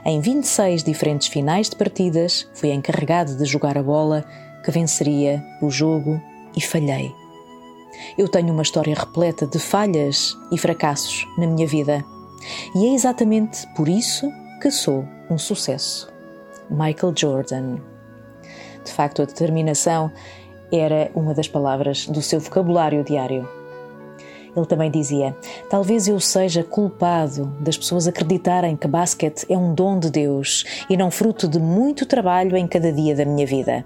Em 0.04 0.20
26 0.20 0.82
diferentes 0.82 1.28
finais 1.28 1.70
de 1.70 1.76
partidas, 1.76 2.48
fui 2.54 2.72
encarregado 2.72 3.36
de 3.36 3.44
jogar 3.44 3.78
a 3.78 3.82
bola 3.82 4.24
que 4.64 4.70
venceria 4.72 5.44
o 5.60 5.70
jogo 5.70 6.20
e 6.56 6.60
falhei. 6.60 7.12
Eu 8.18 8.26
tenho 8.28 8.52
uma 8.52 8.62
história 8.62 8.94
repleta 8.94 9.46
de 9.46 9.60
falhas 9.60 10.36
e 10.50 10.58
fracassos 10.58 11.24
na 11.38 11.46
minha 11.46 11.68
vida. 11.68 12.04
E 12.74 12.86
é 12.86 12.94
exatamente 12.94 13.64
por 13.76 13.88
isso 13.88 14.28
que 14.60 14.72
sou 14.72 15.06
um 15.30 15.38
sucesso. 15.38 16.12
Michael 16.68 17.14
Jordan. 17.16 17.76
De 18.84 18.90
facto, 18.90 19.22
a 19.22 19.24
determinação 19.24 20.10
era 20.72 21.12
uma 21.14 21.32
das 21.32 21.46
palavras 21.46 22.06
do 22.06 22.20
seu 22.20 22.40
vocabulário 22.40 23.04
diário. 23.04 23.48
Ele 24.54 24.66
também 24.66 24.90
dizia: 24.90 25.36
Talvez 25.70 26.06
eu 26.08 26.20
seja 26.20 26.62
culpado 26.62 27.46
das 27.60 27.76
pessoas 27.76 28.06
acreditarem 28.06 28.76
que 28.76 28.86
basquete 28.86 29.46
é 29.48 29.56
um 29.56 29.74
dom 29.74 29.98
de 29.98 30.10
Deus 30.10 30.64
e 30.88 30.96
não 30.96 31.10
fruto 31.10 31.48
de 31.48 31.58
muito 31.58 32.06
trabalho 32.06 32.56
em 32.56 32.66
cada 32.66 32.92
dia 32.92 33.14
da 33.14 33.24
minha 33.24 33.46
vida. 33.46 33.84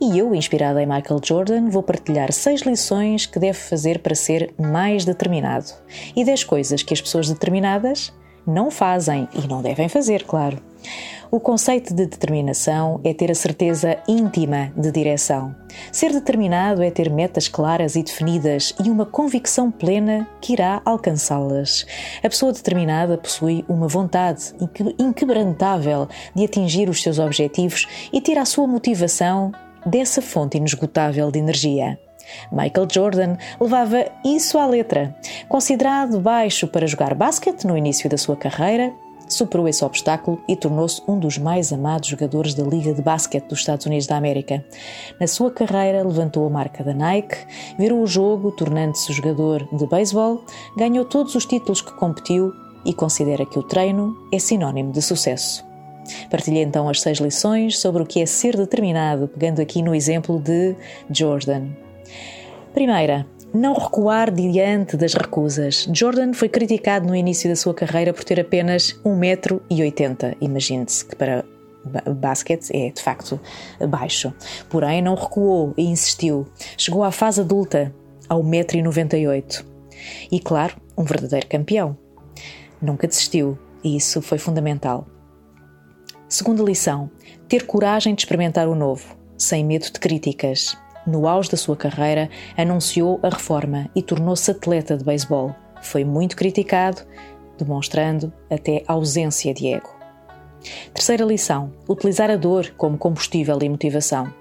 E 0.00 0.18
eu, 0.18 0.34
inspirada 0.34 0.82
em 0.82 0.86
Michael 0.86 1.20
Jordan, 1.22 1.68
vou 1.68 1.82
partilhar 1.82 2.32
seis 2.32 2.62
lições 2.62 3.26
que 3.26 3.38
deve 3.38 3.58
fazer 3.58 3.98
para 3.98 4.14
ser 4.14 4.54
mais 4.58 5.04
determinado 5.04 5.66
e 6.16 6.24
dez 6.24 6.42
coisas 6.42 6.82
que 6.82 6.94
as 6.94 7.02
pessoas 7.02 7.28
determinadas 7.28 8.10
não 8.46 8.70
fazem 8.70 9.28
e 9.34 9.46
não 9.46 9.60
devem 9.60 9.88
fazer, 9.90 10.24
claro. 10.24 10.58
O 11.32 11.38
conceito 11.38 11.94
de 11.94 12.06
determinação 12.06 13.00
é 13.04 13.14
ter 13.14 13.30
a 13.30 13.36
certeza 13.36 13.96
íntima 14.08 14.72
de 14.76 14.90
direção. 14.90 15.54
Ser 15.92 16.12
determinado 16.12 16.82
é 16.82 16.90
ter 16.90 17.08
metas 17.08 17.46
claras 17.46 17.94
e 17.94 18.02
definidas 18.02 18.74
e 18.84 18.90
uma 18.90 19.06
convicção 19.06 19.70
plena 19.70 20.26
que 20.40 20.54
irá 20.54 20.82
alcançá-las. 20.84 21.86
A 22.18 22.28
pessoa 22.28 22.52
determinada 22.52 23.16
possui 23.16 23.64
uma 23.68 23.86
vontade 23.86 24.52
inquebrantável 24.98 26.08
de 26.34 26.44
atingir 26.44 26.88
os 26.88 27.00
seus 27.00 27.20
objetivos 27.20 27.86
e 28.12 28.20
tira 28.20 28.42
a 28.42 28.46
sua 28.46 28.66
motivação 28.66 29.52
dessa 29.86 30.20
fonte 30.20 30.56
inesgotável 30.56 31.30
de 31.30 31.38
energia. 31.38 31.96
Michael 32.50 32.88
Jordan 32.90 33.36
levava 33.60 34.04
isso 34.24 34.58
à 34.58 34.66
letra. 34.66 35.14
Considerado 35.48 36.18
baixo 36.18 36.66
para 36.66 36.88
jogar 36.88 37.14
basquete 37.14 37.68
no 37.68 37.78
início 37.78 38.10
da 38.10 38.18
sua 38.18 38.36
carreira, 38.36 38.92
superou 39.34 39.68
esse 39.68 39.84
obstáculo 39.84 40.42
e 40.48 40.56
tornou-se 40.56 41.02
um 41.08 41.18
dos 41.18 41.38
mais 41.38 41.72
amados 41.72 42.08
jogadores 42.08 42.54
da 42.54 42.62
Liga 42.64 42.92
de 42.92 43.02
Basquete 43.02 43.46
dos 43.46 43.60
Estados 43.60 43.86
Unidos 43.86 44.06
da 44.06 44.16
América. 44.16 44.64
Na 45.20 45.26
sua 45.26 45.50
carreira, 45.50 46.02
levantou 46.02 46.46
a 46.46 46.50
marca 46.50 46.84
da 46.84 46.92
Nike, 46.92 47.36
virou 47.78 48.02
o 48.02 48.06
jogo, 48.06 48.52
tornando-se 48.52 49.12
jogador 49.12 49.68
de 49.72 49.86
beisebol, 49.86 50.44
ganhou 50.76 51.04
todos 51.04 51.34
os 51.34 51.46
títulos 51.46 51.80
que 51.80 51.92
competiu 51.92 52.52
e 52.84 52.94
considera 52.94 53.46
que 53.46 53.58
o 53.58 53.62
treino 53.62 54.16
é 54.32 54.38
sinónimo 54.38 54.92
de 54.92 55.02
sucesso. 55.02 55.64
Partilhei 56.30 56.62
então 56.62 56.88
as 56.88 57.00
seis 57.00 57.18
lições 57.18 57.78
sobre 57.78 58.02
o 58.02 58.06
que 58.06 58.20
é 58.20 58.26
ser 58.26 58.56
determinado, 58.56 59.28
pegando 59.28 59.60
aqui 59.60 59.82
no 59.82 59.94
exemplo 59.94 60.40
de 60.40 60.74
Jordan. 61.10 61.68
Primeira, 62.72 63.26
não 63.52 63.74
recuar 63.74 64.30
diante 64.30 64.96
das 64.96 65.14
recusas. 65.14 65.88
Jordan 65.92 66.32
foi 66.32 66.48
criticado 66.48 67.06
no 67.06 67.16
início 67.16 67.48
da 67.48 67.56
sua 67.56 67.74
carreira 67.74 68.12
por 68.12 68.24
ter 68.24 68.40
apenas 68.40 68.92
1,80m. 69.04 70.36
Imagine-se 70.40 71.04
que 71.04 71.16
para 71.16 71.44
basquete 72.14 72.70
é 72.72 72.90
de 72.90 73.02
facto 73.02 73.40
baixo. 73.88 74.32
Porém, 74.68 75.02
não 75.02 75.14
recuou 75.14 75.74
e 75.76 75.84
insistiu. 75.84 76.46
Chegou 76.76 77.02
à 77.02 77.10
fase 77.10 77.40
adulta, 77.40 77.94
ao 78.28 78.42
1,98m. 78.42 79.64
E 80.30 80.38
claro, 80.38 80.76
um 80.96 81.04
verdadeiro 81.04 81.46
campeão. 81.48 81.96
Nunca 82.80 83.06
desistiu 83.06 83.58
e 83.82 83.96
isso 83.96 84.22
foi 84.22 84.38
fundamental. 84.38 85.06
Segunda 86.28 86.62
lição: 86.62 87.10
ter 87.48 87.66
coragem 87.66 88.14
de 88.14 88.22
experimentar 88.22 88.68
o 88.68 88.74
novo, 88.74 89.16
sem 89.36 89.64
medo 89.64 89.86
de 89.86 89.98
críticas 89.98 90.76
no 91.06 91.26
auge 91.26 91.50
da 91.50 91.56
sua 91.56 91.76
carreira, 91.76 92.28
anunciou 92.56 93.18
a 93.22 93.28
reforma 93.28 93.88
e 93.94 94.02
tornou-se 94.02 94.50
atleta 94.50 94.96
de 94.96 95.04
beisebol. 95.04 95.54
Foi 95.82 96.04
muito 96.04 96.36
criticado, 96.36 97.02
demonstrando 97.58 98.32
até 98.50 98.82
ausência 98.86 99.52
de 99.54 99.68
ego. 99.68 99.90
Terceira 100.92 101.24
lição: 101.24 101.72
utilizar 101.88 102.30
a 102.30 102.36
dor 102.36 102.72
como 102.76 102.98
combustível 102.98 103.58
e 103.62 103.68
motivação. 103.68 104.32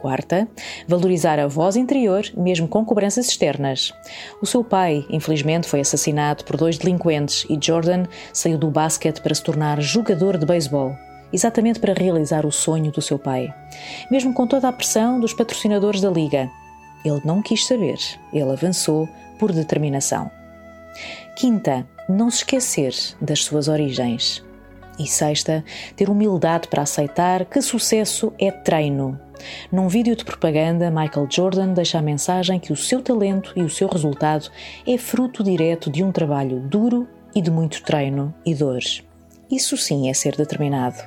Quarta, 0.00 0.48
valorizar 0.88 1.38
a 1.38 1.46
voz 1.46 1.76
interior, 1.76 2.24
mesmo 2.34 2.66
com 2.66 2.82
cobranças 2.86 3.28
externas. 3.28 3.92
O 4.40 4.46
seu 4.46 4.64
pai, 4.64 5.04
infelizmente, 5.10 5.68
foi 5.68 5.80
assassinado 5.80 6.42
por 6.44 6.56
dois 6.56 6.78
delinquentes 6.78 7.46
e 7.50 7.58
Jordan 7.60 8.04
saiu 8.32 8.56
do 8.56 8.70
basquete 8.70 9.20
para 9.20 9.34
se 9.34 9.42
tornar 9.42 9.78
jogador 9.82 10.38
de 10.38 10.46
beisebol 10.46 10.96
exatamente 11.32 11.78
para 11.78 11.94
realizar 11.94 12.46
o 12.46 12.52
sonho 12.52 12.90
do 12.90 13.02
seu 13.02 13.18
pai. 13.18 13.52
Mesmo 14.10 14.32
com 14.32 14.46
toda 14.46 14.68
a 14.68 14.72
pressão 14.72 15.20
dos 15.20 15.32
patrocinadores 15.32 16.00
da 16.00 16.10
Liga, 16.10 16.50
ele 17.04 17.20
não 17.24 17.42
quis 17.42 17.66
saber, 17.66 17.98
ele 18.32 18.50
avançou 18.50 19.08
por 19.38 19.52
determinação. 19.52 20.30
Quinta, 21.36 21.86
não 22.08 22.30
se 22.30 22.38
esquecer 22.38 22.94
das 23.20 23.44
suas 23.44 23.68
origens. 23.68 24.44
E 24.98 25.06
sexta, 25.06 25.64
ter 25.96 26.10
humildade 26.10 26.68
para 26.68 26.82
aceitar 26.82 27.46
que 27.46 27.62
sucesso 27.62 28.32
é 28.38 28.50
treino. 28.50 29.18
Num 29.72 29.88
vídeo 29.88 30.14
de 30.14 30.24
propaganda, 30.24 30.90
Michael 30.90 31.26
Jordan 31.30 31.72
deixa 31.72 31.98
a 31.98 32.02
mensagem 32.02 32.60
que 32.60 32.72
o 32.72 32.76
seu 32.76 33.00
talento 33.00 33.52
e 33.56 33.62
o 33.62 33.70
seu 33.70 33.88
resultado 33.88 34.50
é 34.86 34.98
fruto 34.98 35.42
direto 35.42 35.90
de 35.90 36.04
um 36.04 36.12
trabalho 36.12 36.60
duro 36.60 37.08
e 37.34 37.40
de 37.40 37.50
muito 37.50 37.82
treino 37.82 38.34
e 38.44 38.54
dores. 38.54 39.02
Isso 39.50 39.76
sim 39.76 40.08
é 40.08 40.14
ser 40.14 40.36
determinado. 40.36 41.02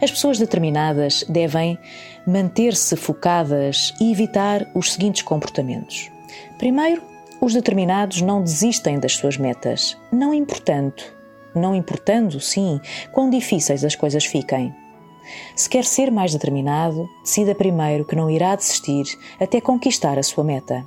As 0.00 0.10
pessoas 0.10 0.38
determinadas 0.38 1.24
devem 1.28 1.78
manter-se 2.26 2.94
focadas 2.96 3.92
e 4.00 4.12
evitar 4.12 4.66
os 4.74 4.92
seguintes 4.92 5.22
comportamentos. 5.22 6.10
Primeiro, 6.58 7.02
os 7.40 7.54
determinados 7.54 8.20
não 8.20 8.42
desistem 8.42 9.00
das 9.00 9.16
suas 9.16 9.36
metas, 9.36 9.96
não 10.12 10.32
importando, 10.32 11.02
não 11.54 11.74
importando, 11.74 12.38
sim, 12.38 12.80
quão 13.12 13.30
difíceis 13.30 13.84
as 13.84 13.96
coisas 13.96 14.24
fiquem. 14.24 14.74
Se 15.56 15.68
quer 15.68 15.84
ser 15.84 16.10
mais 16.10 16.32
determinado, 16.32 17.08
decida 17.22 17.54
primeiro 17.54 18.04
que 18.04 18.16
não 18.16 18.30
irá 18.30 18.54
desistir 18.54 19.04
até 19.40 19.60
conquistar 19.60 20.18
a 20.18 20.22
sua 20.22 20.44
meta. 20.44 20.84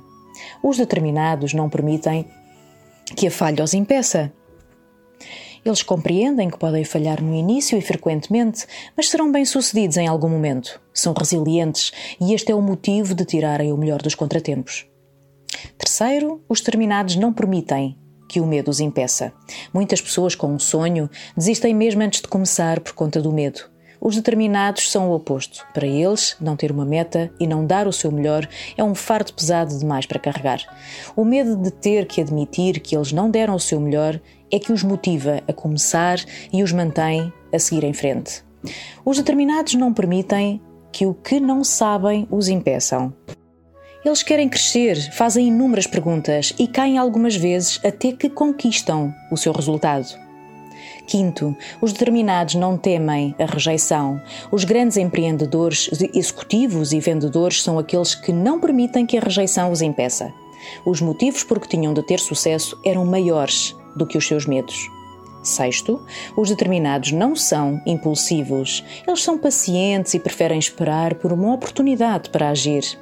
Os 0.62 0.76
determinados 0.76 1.54
não 1.54 1.68
permitem 1.68 2.26
que 3.16 3.26
a 3.26 3.30
falha 3.30 3.62
os 3.62 3.74
impeça. 3.74 4.32
Eles 5.64 5.82
compreendem 5.82 6.50
que 6.50 6.58
podem 6.58 6.84
falhar 6.84 7.22
no 7.22 7.34
início 7.34 7.78
e 7.78 7.80
frequentemente, 7.80 8.66
mas 8.94 9.08
serão 9.08 9.32
bem-sucedidos 9.32 9.96
em 9.96 10.06
algum 10.06 10.28
momento. 10.28 10.80
São 10.92 11.14
resilientes 11.14 11.90
e 12.20 12.34
este 12.34 12.52
é 12.52 12.54
o 12.54 12.60
motivo 12.60 13.14
de 13.14 13.24
tirarem 13.24 13.72
o 13.72 13.76
melhor 13.76 14.02
dos 14.02 14.14
contratempos. 14.14 14.86
Terceiro, 15.78 16.42
os 16.48 16.60
terminados 16.60 17.16
não 17.16 17.32
permitem 17.32 17.96
que 18.28 18.40
o 18.40 18.46
medo 18.46 18.70
os 18.70 18.80
impeça. 18.80 19.32
Muitas 19.72 20.00
pessoas 20.00 20.34
com 20.34 20.48
um 20.48 20.58
sonho 20.58 21.08
desistem 21.36 21.74
mesmo 21.74 22.02
antes 22.02 22.20
de 22.20 22.28
começar 22.28 22.80
por 22.80 22.92
conta 22.92 23.22
do 23.22 23.32
medo. 23.32 23.72
Os 24.00 24.16
determinados 24.16 24.90
são 24.90 25.08
o 25.08 25.14
oposto. 25.14 25.66
Para 25.72 25.86
eles, 25.86 26.36
não 26.38 26.56
ter 26.56 26.70
uma 26.70 26.84
meta 26.84 27.32
e 27.40 27.46
não 27.46 27.64
dar 27.64 27.88
o 27.88 27.92
seu 27.92 28.12
melhor 28.12 28.46
é 28.76 28.84
um 28.84 28.94
fardo 28.94 29.32
pesado 29.32 29.78
demais 29.78 30.04
para 30.04 30.18
carregar. 30.18 30.60
O 31.16 31.24
medo 31.24 31.56
de 31.56 31.70
ter 31.70 32.04
que 32.06 32.20
admitir 32.20 32.80
que 32.80 32.94
eles 32.94 33.12
não 33.12 33.30
deram 33.30 33.54
o 33.54 33.60
seu 33.60 33.80
melhor 33.80 34.20
é 34.54 34.58
que 34.60 34.72
os 34.72 34.84
motiva 34.84 35.42
a 35.48 35.52
começar 35.52 36.20
e 36.52 36.62
os 36.62 36.70
mantém 36.70 37.32
a 37.52 37.58
seguir 37.58 37.82
em 37.82 37.92
frente. 37.92 38.44
Os 39.04 39.16
determinados 39.16 39.74
não 39.74 39.92
permitem 39.92 40.60
que 40.92 41.04
o 41.04 41.12
que 41.12 41.40
não 41.40 41.64
sabem 41.64 42.24
os 42.30 42.46
impeçam. 42.46 43.12
Eles 44.04 44.22
querem 44.22 44.48
crescer, 44.48 44.94
fazem 45.12 45.48
inúmeras 45.48 45.88
perguntas 45.88 46.54
e 46.56 46.68
caem 46.68 46.98
algumas 46.98 47.34
vezes 47.34 47.80
até 47.84 48.12
que 48.12 48.28
conquistam 48.28 49.12
o 49.32 49.36
seu 49.36 49.52
resultado. 49.52 50.06
Quinto, 51.08 51.56
os 51.80 51.92
determinados 51.92 52.54
não 52.54 52.78
temem 52.78 53.34
a 53.40 53.46
rejeição. 53.46 54.22
Os 54.52 54.62
grandes 54.62 54.96
empreendedores, 54.96 55.90
executivos 56.14 56.92
e 56.92 57.00
vendedores 57.00 57.60
são 57.60 57.76
aqueles 57.76 58.14
que 58.14 58.32
não 58.32 58.60
permitem 58.60 59.04
que 59.04 59.18
a 59.18 59.20
rejeição 59.20 59.72
os 59.72 59.82
impeça. 59.82 60.32
Os 60.86 61.00
motivos 61.00 61.42
por 61.42 61.58
que 61.58 61.68
tinham 61.68 61.92
de 61.92 62.02
ter 62.06 62.20
sucesso 62.20 62.78
eram 62.84 63.04
maiores 63.04 63.74
do 63.96 64.06
que 64.06 64.18
os 64.18 64.26
seus 64.26 64.46
medos. 64.46 64.90
Sexto, 65.42 66.00
os 66.36 66.48
determinados 66.48 67.12
não 67.12 67.36
são 67.36 67.80
impulsivos. 67.84 68.82
Eles 69.06 69.22
são 69.22 69.36
pacientes 69.36 70.14
e 70.14 70.18
preferem 70.18 70.58
esperar 70.58 71.14
por 71.16 71.32
uma 71.32 71.52
oportunidade 71.52 72.30
para 72.30 72.48
agir. 72.48 72.98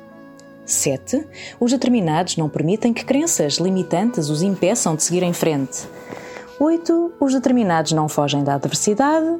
7. 0.65 1.25
Os 1.61 1.71
determinados 1.71 2.37
não 2.37 2.49
permitem 2.49 2.93
que 2.93 3.05
crenças 3.05 3.55
limitantes 3.55 4.29
os 4.29 4.43
impeçam 4.43 4.97
de 4.97 5.05
seguir 5.05 5.23
em 5.23 5.33
frente. 5.33 5.87
8. 6.59 7.13
Os 7.21 7.33
determinados 7.33 7.93
não 7.93 8.09
fogem 8.09 8.43
da 8.43 8.55
adversidade. 8.55 9.39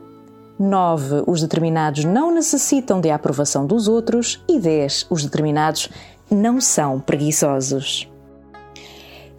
9. 0.59 1.25
Os 1.27 1.41
determinados 1.41 2.05
não 2.05 2.33
necessitam 2.33 3.01
de 3.01 3.11
aprovação 3.11 3.67
dos 3.67 3.89
outros. 3.89 4.43
E 4.49 4.61
10. 4.61 5.07
Os 5.11 5.25
determinados 5.25 5.89
não 6.31 6.61
são 6.61 7.01
preguiçosos. 7.01 8.12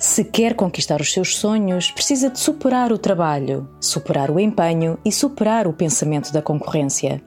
Se 0.03 0.25
quer 0.25 0.53
conquistar 0.53 0.99
os 0.99 1.13
seus 1.13 1.37
sonhos, 1.37 1.89
precisa 1.89 2.29
de 2.29 2.37
superar 2.37 2.91
o 2.91 2.97
trabalho, 2.97 3.69
superar 3.79 4.29
o 4.29 4.37
empenho 4.37 4.97
e 5.05 5.13
superar 5.13 5.65
o 5.65 5.71
pensamento 5.71 6.33
da 6.33 6.41
concorrência. 6.41 7.23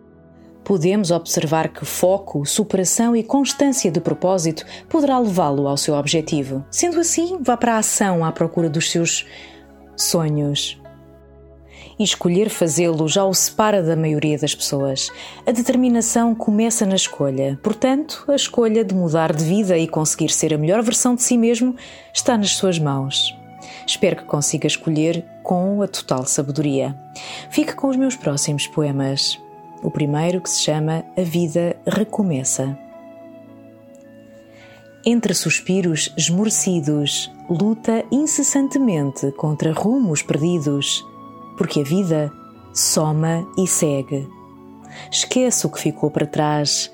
Podemos 0.62 1.10
observar 1.10 1.68
que 1.68 1.86
foco, 1.86 2.44
superação 2.44 3.16
e 3.16 3.22
constância 3.24 3.90
de 3.90 3.98
propósito 3.98 4.62
poderá 4.90 5.18
levá-lo 5.18 5.66
ao 5.66 5.78
seu 5.78 5.94
objetivo. 5.94 6.66
Sendo 6.70 7.00
assim, 7.00 7.38
vá 7.40 7.56
para 7.56 7.76
a 7.76 7.78
ação 7.78 8.22
à 8.22 8.30
procura 8.30 8.68
dos 8.68 8.90
seus 8.90 9.24
sonhos 9.96 10.78
e 11.98 12.04
escolher 12.04 12.50
fazê-lo 12.50 13.09
já 13.09 13.24
o 13.24 13.32
separa 13.32 13.82
da 13.82 13.96
maioria 13.96 14.38
das 14.38 14.54
pessoas. 14.54 15.11
A 15.46 15.50
determinação 15.50 16.35
começa 16.35 16.85
na 16.85 16.96
escolha, 16.96 17.59
portanto, 17.62 18.24
a 18.28 18.35
escolha 18.35 18.85
de 18.85 18.94
mudar 18.94 19.35
de 19.35 19.44
vida 19.44 19.78
e 19.78 19.88
conseguir 19.88 20.30
ser 20.30 20.52
a 20.52 20.59
melhor 20.59 20.82
versão 20.82 21.14
de 21.14 21.22
si 21.22 21.38
mesmo 21.38 21.74
está 22.12 22.37
nas 22.37 22.56
suas 22.56 22.78
mãos. 22.78 23.35
Espero 23.87 24.16
que 24.16 24.24
consiga 24.24 24.66
escolher 24.66 25.24
com 25.42 25.80
a 25.80 25.88
total 25.88 26.24
sabedoria. 26.26 26.96
Fique 27.50 27.74
com 27.74 27.88
os 27.88 27.96
meus 27.96 28.16
próximos 28.16 28.66
poemas. 28.66 29.38
O 29.82 29.90
primeiro 29.90 30.40
que 30.40 30.50
se 30.50 30.62
chama 30.62 31.04
A 31.16 31.22
Vida 31.22 31.76
Recomeça. 31.87 32.76
Entre 35.04 35.32
suspiros 35.35 36.12
esmorecidos, 36.16 37.30
luta 37.48 38.04
incessantemente 38.11 39.30
contra 39.32 39.72
rumos 39.72 40.20
perdidos 40.20 41.04
porque 41.56 41.80
a 41.80 41.84
vida 41.84 42.32
soma 42.72 43.46
e 43.56 43.66
segue. 43.66 44.28
esquece 45.10 45.66
o 45.66 45.70
que 45.70 45.80
ficou 45.80 46.10
para 46.10 46.26
trás, 46.26 46.92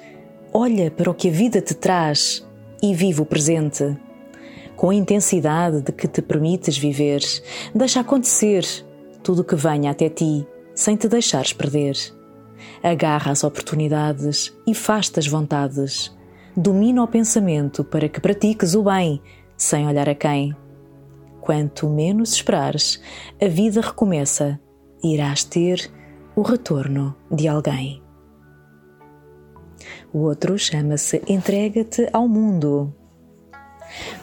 olha 0.53 0.90
para 0.90 1.11
o 1.11 1.14
que 1.14 1.29
a 1.29 1.33
vida 1.33 1.61
te 1.61 1.75
traz 1.75 2.46
e 2.83 2.94
vive 2.94 3.20
o 3.20 3.27
presente. 3.27 3.96
Com 4.77 4.90
a 4.90 4.94
intensidade 4.94 5.81
de 5.81 5.92
que 5.92 6.09
te 6.09 6.20
permites 6.20 6.77
viver, 6.77 7.20
deixa 7.75 8.01
acontecer 8.01 8.64
tudo 9.22 9.42
o 9.42 9.44
que 9.44 9.55
venha 9.55 9.90
até 9.90 10.09
ti, 10.09 10.46
sem 10.75 10.96
te 10.96 11.09
deixares 11.09 11.53
perder. 11.53 11.96
Agarra 12.83 13.31
as 13.31 13.44
oportunidades 13.44 14.53
e 14.66 14.75
faz-te 14.75 15.18
as 15.18 15.27
vontades. 15.27 16.12
Domina 16.57 17.03
o 17.03 17.09
pensamento 17.09 17.85
para 17.85 18.09
que 18.09 18.20
pratiques 18.20 18.75
o 18.75 18.83
bem, 18.83 19.22
sem 19.57 19.87
olhar 19.87 20.09
a 20.09 20.14
quem. 20.14 20.55
Quanto 21.43 21.89
menos 21.89 22.35
esperares, 22.35 23.03
a 23.43 23.49
vida 23.49 23.81
recomeça 23.81 24.61
e 25.03 25.15
irás 25.15 25.43
ter 25.43 25.91
o 26.37 26.43
retorno 26.43 27.17
de 27.29 27.49
alguém. 27.49 28.01
O 30.13 30.21
outro 30.21 30.57
chama-se 30.57 31.21
Entrega-te 31.27 32.09
ao 32.13 32.29
mundo. 32.29 32.95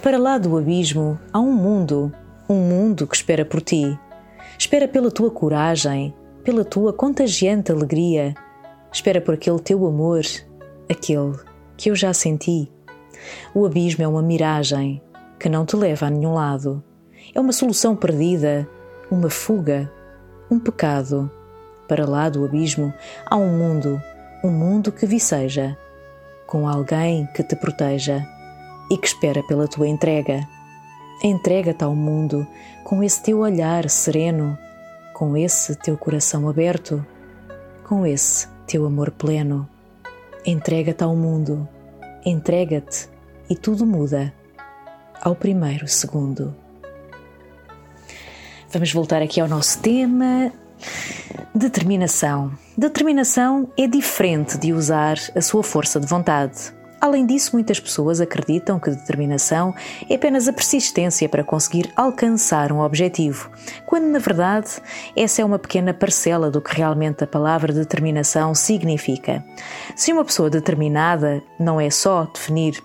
Para 0.02 0.18
lá 0.18 0.38
do 0.38 0.58
abismo 0.58 1.20
há 1.34 1.42
um 1.42 1.52
mundo, 1.52 2.10
um 2.48 2.56
mundo 2.56 3.06
que 3.06 3.18
espera 3.18 3.44
por 3.44 3.60
ti. 3.60 4.00
Espera 4.58 4.88
pela 4.88 5.12
tua 5.12 5.30
coragem, 5.30 6.16
pela 6.46 6.64
tua 6.64 6.94
contagiante 6.94 7.70
alegria. 7.70 8.34
Espera 8.94 9.20
por 9.20 9.34
aquele 9.34 9.60
teu 9.60 9.86
amor, 9.86 10.22
aquele 10.90 11.38
que 11.76 11.92
eu 11.92 11.96
já 11.98 12.14
senti. 12.14 12.72
O 13.54 13.66
abismo 13.66 14.06
é 14.06 14.08
uma 14.08 14.22
miragem 14.22 15.02
que 15.38 15.50
não 15.50 15.66
te 15.66 15.76
leva 15.76 16.06
a 16.06 16.10
nenhum 16.10 16.34
lado. 16.34 16.82
É 17.34 17.40
uma 17.40 17.52
solução 17.52 17.96
perdida, 17.96 18.68
uma 19.12 19.30
fuga, 19.30 19.92
um 20.50 20.60
pecado. 20.60 21.30
Para 21.88 22.08
lá 22.08 22.30
do 22.30 22.46
abismo 22.46 22.94
há 23.26 23.36
um 23.36 23.58
mundo, 23.58 24.02
um 24.44 24.50
mundo 24.50 24.92
que 24.92 25.06
viceja, 25.06 25.78
com 26.46 26.68
alguém 26.68 27.28
que 27.34 27.44
te 27.44 27.56
proteja 27.56 28.26
e 28.90 28.98
que 28.98 29.08
espera 29.08 29.44
pela 29.44 29.68
tua 29.68 29.88
entrega. 29.88 30.48
Entrega-te 31.24 31.84
ao 31.84 31.96
mundo 31.96 32.48
com 32.84 33.04
esse 33.04 33.22
teu 33.22 33.40
olhar 33.40 33.90
sereno, 33.90 34.58
com 35.14 35.36
esse 35.36 35.76
teu 35.76 35.98
coração 35.98 36.48
aberto, 36.48 37.06
com 37.84 38.06
esse 38.06 38.48
teu 38.66 38.86
amor 38.86 39.12
pleno. 39.12 39.68
Entrega-te 40.46 41.04
ao 41.04 41.16
mundo, 41.16 41.68
entrega-te 42.26 43.10
e 43.50 43.56
tudo 43.56 43.86
muda 43.86 44.34
ao 45.22 45.36
primeiro 45.36 45.88
segundo. 45.88 46.69
Vamos 48.72 48.94
voltar 48.94 49.20
aqui 49.22 49.42
ao 49.42 49.48
nosso 49.48 49.80
tema. 49.80 50.52
Determinação. 51.56 52.52
Determinação 52.78 53.68
é 53.76 53.88
diferente 53.88 54.60
de 54.60 54.72
usar 54.74 55.18
a 55.36 55.42
sua 55.42 55.64
força 55.64 56.00
de 56.00 56.06
vontade. 56.06 56.72
Além 57.02 57.26
disso, 57.26 57.52
muitas 57.54 57.80
pessoas 57.80 58.22
acreditam 58.22 58.80
que 58.80 58.92
determinação 58.92 59.74
é 60.08 60.16
apenas 60.16 60.48
a 60.48 60.54
persistência 60.54 61.28
para 61.28 61.44
conseguir 61.44 61.92
alcançar 61.96 62.72
um 62.72 62.82
objetivo, 62.82 63.50
quando 63.88 64.06
na 64.06 64.20
verdade 64.20 64.70
essa 65.16 65.42
é 65.42 65.46
uma 65.46 65.58
pequena 65.58 65.94
parcela 65.94 66.52
do 66.52 66.62
que 66.62 66.76
realmente 66.76 67.24
a 67.24 67.28
palavra 67.28 67.74
determinação 67.74 68.54
significa. 68.54 69.44
Se 69.96 70.12
uma 70.12 70.26
pessoa 70.26 70.50
determinada 70.50 71.42
não 71.58 71.80
é 71.80 71.90
só 71.90 72.26
definir 72.26 72.84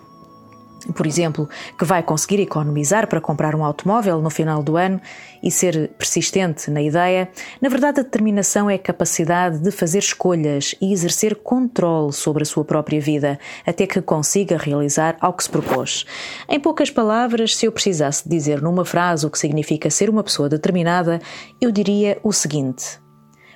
por 0.93 1.07
exemplo, 1.07 1.49
que 1.79 1.85
vai 1.85 2.03
conseguir 2.03 2.41
economizar 2.41 3.09
para 3.09 3.21
comprar 3.21 3.55
um 3.55 3.65
automóvel 3.65 4.21
no 4.21 4.31
final 4.31 4.63
do 4.63 4.77
ano 4.77 5.01
e 5.43 5.51
ser 5.51 5.91
persistente 5.99 6.71
na 6.71 6.83
ideia, 6.83 7.29
na 7.61 7.69
verdade 7.69 8.01
a 8.01 8.03
determinação 8.03 8.69
é 8.69 8.75
a 8.75 8.79
capacidade 8.79 9.59
de 9.59 9.71
fazer 9.71 9.99
escolhas 9.99 10.75
e 10.81 10.93
exercer 10.93 11.37
controle 11.37 12.13
sobre 12.13 12.43
a 12.43 12.47
sua 12.47 12.65
própria 12.65 13.01
vida, 13.01 13.39
até 13.67 13.87
que 13.87 14.01
consiga 14.03 14.59
realizar 14.59 15.17
ao 15.21 15.33
que 15.33 15.45
se 15.45 15.51
propôs. 15.51 16.05
Em 16.49 16.61
poucas 16.61 16.91
palavras, 16.91 17.57
se 17.57 17.67
eu 17.67 17.73
precisasse 17.73 18.29
dizer 18.29 18.61
numa 18.61 18.85
frase 18.85 19.27
o 19.27 19.31
que 19.31 19.39
significa 19.39 19.91
ser 19.91 20.11
uma 20.11 20.23
pessoa 20.23 20.49
determinada, 20.49 21.21
eu 21.61 21.71
diria 21.71 22.19
o 22.23 22.33
seguinte: 22.33 23.01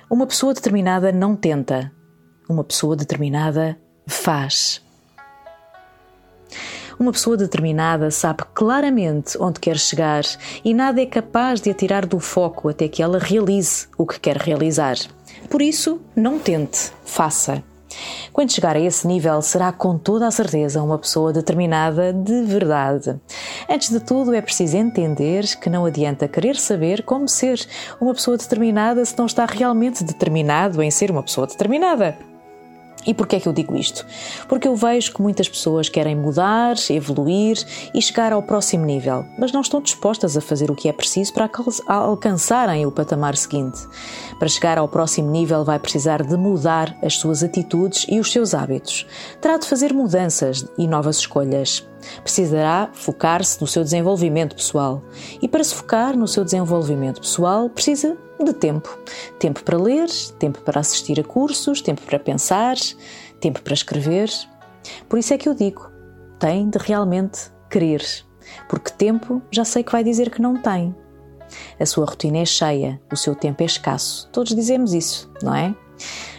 Uma 0.09 0.25
pessoa 0.25 0.53
determinada 0.53 1.11
não 1.11 1.35
tenta, 1.35 1.91
uma 2.49 2.63
pessoa 2.63 2.95
determinada 2.95 3.77
faz. 4.07 4.81
Uma 6.99 7.13
pessoa 7.13 7.37
determinada 7.37 8.11
sabe 8.11 8.43
claramente 8.53 9.37
onde 9.39 9.57
quer 9.57 9.77
chegar 9.77 10.23
e 10.65 10.73
nada 10.73 11.01
é 11.01 11.05
capaz 11.05 11.61
de 11.61 11.69
a 11.69 11.73
tirar 11.73 12.05
do 12.05 12.19
foco 12.19 12.67
até 12.67 12.89
que 12.89 13.01
ela 13.01 13.17
realize 13.17 13.87
o 13.97 14.05
que 14.05 14.19
quer 14.19 14.35
realizar. 14.35 14.97
Por 15.49 15.61
isso, 15.61 16.01
não 16.13 16.37
tente, 16.37 16.91
faça. 17.05 17.63
Quando 18.33 18.51
chegar 18.51 18.75
a 18.75 18.79
esse 18.79 19.07
nível, 19.07 19.41
será 19.41 19.71
com 19.71 19.97
toda 19.97 20.27
a 20.27 20.31
certeza 20.31 20.83
uma 20.83 20.97
pessoa 20.97 21.31
determinada 21.31 22.11
de 22.11 22.43
verdade. 22.43 23.17
Antes 23.69 23.89
de 23.89 23.99
tudo, 24.01 24.33
é 24.33 24.41
preciso 24.41 24.75
entender 24.75 25.45
que 25.57 25.69
não 25.69 25.85
adianta 25.85 26.27
querer 26.27 26.57
saber 26.57 27.03
como 27.03 27.29
ser 27.29 27.65
uma 27.99 28.13
pessoa 28.13 28.37
determinada 28.37 29.03
se 29.05 29.17
não 29.17 29.25
está 29.25 29.45
realmente 29.45 30.03
determinado 30.03 30.83
em 30.83 30.91
ser 30.91 31.11
uma 31.11 31.23
pessoa 31.23 31.47
determinada. 31.47 32.28
E 33.09 33.13
porquê 33.15 33.37
é 33.37 33.39
que 33.39 33.47
eu 33.47 33.53
digo 33.53 33.75
isto? 33.75 34.05
Porque 34.47 34.67
eu 34.67 34.75
vejo 34.75 35.11
que 35.11 35.19
muitas 35.19 35.49
pessoas 35.49 35.89
querem 35.89 36.15
mudar, 36.15 36.75
evoluir 36.91 37.57
e 37.91 37.99
chegar 37.99 38.31
ao 38.31 38.43
próximo 38.43 38.85
nível, 38.85 39.25
mas 39.35 39.51
não 39.51 39.61
estão 39.61 39.81
dispostas 39.81 40.37
a 40.37 40.41
fazer 40.41 40.69
o 40.69 40.75
que 40.75 40.87
é 40.87 40.93
preciso 40.93 41.33
para 41.33 41.49
alcançarem 41.87 42.85
o 42.85 42.91
patamar 42.91 43.35
seguinte. 43.35 43.79
Para 44.37 44.47
chegar 44.47 44.77
ao 44.77 44.87
próximo 44.87 45.31
nível, 45.31 45.65
vai 45.65 45.79
precisar 45.79 46.21
de 46.21 46.37
mudar 46.37 46.95
as 47.01 47.15
suas 47.15 47.41
atitudes 47.41 48.05
e 48.07 48.19
os 48.19 48.31
seus 48.31 48.53
hábitos. 48.53 49.07
Terá 49.41 49.57
de 49.57 49.65
fazer 49.65 49.91
mudanças 49.91 50.67
e 50.77 50.87
novas 50.87 51.17
escolhas. 51.17 51.83
Precisará 52.21 52.91
focar-se 52.93 53.59
no 53.59 53.65
seu 53.65 53.83
desenvolvimento 53.83 54.55
pessoal. 54.55 55.01
E 55.41 55.47
para 55.47 55.63
se 55.63 55.73
focar 55.73 56.15
no 56.15 56.27
seu 56.27 56.43
desenvolvimento 56.45 57.21
pessoal, 57.21 57.71
precisa 57.71 58.15
de 58.43 58.53
tempo. 58.53 58.97
Tempo 59.37 59.63
para 59.63 59.77
ler, 59.77 60.07
tempo 60.37 60.61
para 60.61 60.79
assistir 60.79 61.19
a 61.19 61.23
cursos, 61.23 61.81
tempo 61.81 62.01
para 62.01 62.19
pensar, 62.19 62.75
tempo 63.39 63.61
para 63.61 63.73
escrever. 63.73 64.29
Por 65.07 65.19
isso 65.19 65.33
é 65.33 65.37
que 65.37 65.47
eu 65.47 65.53
digo: 65.53 65.89
tem 66.39 66.69
de 66.69 66.77
realmente 66.77 67.51
querer, 67.69 68.03
porque 68.67 68.91
tempo 68.91 69.41
já 69.51 69.65
sei 69.65 69.83
que 69.83 69.91
vai 69.91 70.03
dizer 70.03 70.29
que 70.29 70.41
não 70.41 70.57
tem. 70.57 70.95
A 71.79 71.85
sua 71.85 72.05
rotina 72.05 72.39
é 72.39 72.45
cheia, 72.45 73.01
o 73.11 73.15
seu 73.15 73.35
tempo 73.35 73.63
é 73.63 73.65
escasso. 73.65 74.29
Todos 74.31 74.55
dizemos 74.55 74.93
isso, 74.93 75.31
não 75.41 75.55
é? 75.55 75.75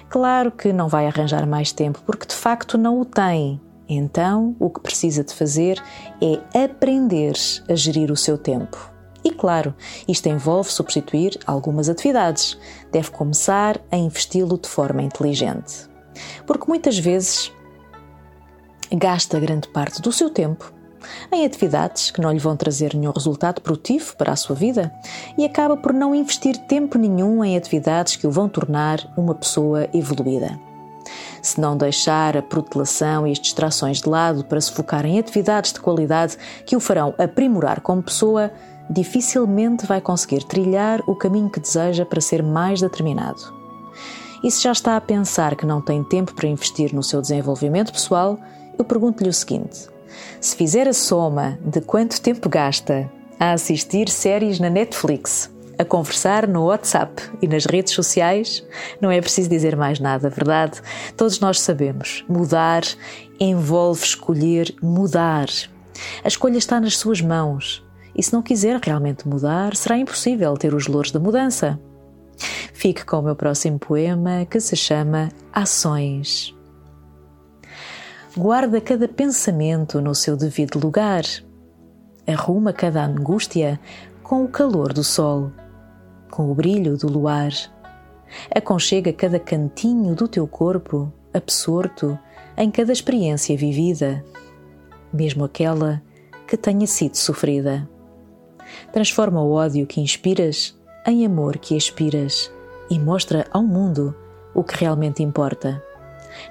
Claro 0.08 0.50
que 0.50 0.72
não 0.72 0.88
vai 0.88 1.06
arranjar 1.06 1.46
mais 1.46 1.72
tempo 1.72 2.02
porque 2.04 2.26
de 2.26 2.34
facto 2.34 2.76
não 2.76 3.00
o 3.00 3.04
tem. 3.04 3.60
Então, 3.88 4.54
o 4.60 4.70
que 4.70 4.80
precisa 4.80 5.24
de 5.24 5.34
fazer 5.34 5.82
é 6.22 6.64
aprender 6.64 7.34
a 7.68 7.74
gerir 7.74 8.10
o 8.12 8.16
seu 8.16 8.38
tempo. 8.38 8.89
E 9.24 9.30
claro, 9.30 9.74
isto 10.09 10.28
envolve 10.28 10.72
substituir 10.72 11.38
algumas 11.46 11.88
atividades. 11.88 12.59
Deve 12.90 13.11
começar 13.11 13.80
a 13.90 13.96
investi-lo 13.96 14.59
de 14.59 14.68
forma 14.68 15.02
inteligente. 15.02 15.88
Porque 16.46 16.66
muitas 16.66 16.98
vezes 16.98 17.52
gasta 18.92 19.38
grande 19.38 19.68
parte 19.68 20.00
do 20.00 20.11
seu 20.11 20.30
tempo 20.30 20.72
em 21.33 21.44
atividades 21.44 22.11
que 22.11 22.20
não 22.20 22.33
lhe 22.33 22.38
vão 22.38 22.56
trazer 22.56 22.94
nenhum 22.94 23.12
resultado 23.12 23.61
produtivo 23.61 24.16
para 24.16 24.33
a 24.33 24.37
sua 24.37 24.54
vida 24.54 24.92
e 25.37 25.44
acaba 25.44 25.76
por 25.76 25.92
não 25.92 26.14
investir 26.14 26.56
tempo 26.66 26.98
nenhum 26.98 27.44
em 27.44 27.56
atividades 27.56 28.16
que 28.16 28.26
o 28.26 28.30
vão 28.30 28.48
tornar 28.48 29.12
uma 29.16 29.35
pessoa 29.35 29.88
evoluída. 29.94 30.59
Se 31.42 31.59
não 31.59 31.76
deixar 31.76 32.37
a 32.37 32.42
protelação 32.42 33.26
e 33.26 33.33
as 33.33 33.38
distrações 33.38 34.00
de 34.00 34.09
lado 34.09 34.44
para 34.44 34.61
se 34.61 34.70
focar 34.70 35.06
em 35.06 35.18
atividades 35.18 35.72
de 35.72 35.80
qualidade 35.80 36.37
que 36.66 36.76
o 36.76 36.80
farão 36.80 37.14
aprimorar 37.16 37.80
como 37.80 38.02
pessoa, 38.02 38.52
dificilmente 38.90 39.87
vai 39.87 40.00
conseguir 40.00 40.42
trilhar 40.44 41.00
o 41.07 41.14
caminho 41.14 41.48
que 41.48 41.61
deseja 41.61 42.05
para 42.05 42.20
ser 42.20 42.42
mais 42.42 42.81
determinado. 42.81 43.55
E 44.42 44.50
se 44.50 44.62
já 44.62 44.72
está 44.72 44.96
a 44.96 45.00
pensar 45.00 45.55
que 45.55 45.64
não 45.64 45.81
tem 45.81 46.03
tempo 46.03 46.35
para 46.35 46.48
investir 46.48 46.92
no 46.94 47.03
seu 47.03 47.20
desenvolvimento 47.20 47.92
pessoal, 47.92 48.38
eu 48.76 48.85
pergunto-lhe 48.85 49.29
o 49.29 49.35
seguinte: 49.35 49.88
se 50.40 50.57
fizer 50.57 50.88
a 50.88 50.92
soma 50.92 51.59
de 51.64 51.81
quanto 51.81 52.20
tempo 52.20 52.48
gasta 52.48 53.11
a 53.38 53.53
assistir 53.53 54.09
séries 54.09 54.59
na 54.59 54.68
Netflix, 54.68 55.50
a 55.79 55.85
conversar 55.85 56.46
no 56.46 56.66
WhatsApp 56.66 57.22
e 57.40 57.48
nas 57.48 57.64
redes 57.64 57.94
sociais, 57.94 58.62
não 59.00 59.11
é 59.11 59.20
preciso 59.20 59.48
dizer 59.48 59.76
mais 59.76 59.98
nada, 59.98 60.29
verdade? 60.29 60.81
Todos 61.16 61.40
nós 61.40 61.61
sabemos. 61.61 62.24
Mudar 62.29 62.83
envolve 63.38 64.05
escolher 64.05 64.74
mudar. 64.83 65.48
A 66.22 66.29
escolha 66.29 66.59
está 66.59 66.79
nas 66.81 66.98
suas 66.98 67.20
mãos. 67.22 67.83
E 68.14 68.22
se 68.22 68.32
não 68.32 68.42
quiser 68.42 68.80
realmente 68.82 69.28
mudar, 69.28 69.74
será 69.76 69.96
impossível 69.96 70.56
ter 70.56 70.74
os 70.74 70.86
louros 70.86 71.10
da 71.10 71.20
mudança. 71.20 71.78
Fique 72.72 73.04
com 73.04 73.18
o 73.18 73.22
meu 73.22 73.36
próximo 73.36 73.78
poema 73.78 74.46
que 74.46 74.58
se 74.58 74.74
chama 74.74 75.28
Ações. 75.52 76.54
Guarda 78.36 78.80
cada 78.80 79.08
pensamento 79.08 80.00
no 80.00 80.14
seu 80.14 80.36
devido 80.36 80.78
lugar. 80.78 81.22
Arruma 82.26 82.72
cada 82.72 83.04
angústia 83.04 83.78
com 84.22 84.44
o 84.44 84.48
calor 84.48 84.92
do 84.92 85.02
sol, 85.02 85.50
com 86.30 86.50
o 86.50 86.54
brilho 86.54 86.96
do 86.96 87.08
luar. 87.08 87.50
aconchega 88.54 89.12
cada 89.12 89.40
cantinho 89.40 90.14
do 90.14 90.28
teu 90.28 90.46
corpo, 90.46 91.12
absorto 91.34 92.16
em 92.56 92.70
cada 92.70 92.92
experiência 92.92 93.56
vivida, 93.56 94.24
mesmo 95.12 95.44
aquela 95.44 96.00
que 96.46 96.56
tenha 96.56 96.86
sido 96.86 97.16
sofrida. 97.16 97.88
Transforma 98.92 99.42
o 99.42 99.52
ódio 99.52 99.87
que 99.87 100.00
inspiras 100.00 100.74
em 101.06 101.24
amor 101.24 101.59
que 101.59 101.76
expiras 101.76 102.50
e 102.90 102.98
mostra 102.98 103.46
ao 103.50 103.62
mundo 103.62 104.14
o 104.54 104.62
que 104.62 104.76
realmente 104.76 105.22
importa. 105.22 105.83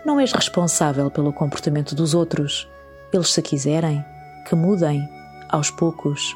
Não 0.05 0.19
és 0.19 0.31
responsável 0.31 1.09
pelo 1.11 1.33
comportamento 1.33 1.95
dos 1.95 2.13
outros. 2.13 2.67
Eles, 3.11 3.33
se 3.33 3.41
quiserem, 3.41 4.03
que 4.47 4.55
mudem 4.55 5.07
aos 5.49 5.69
poucos. 5.69 6.35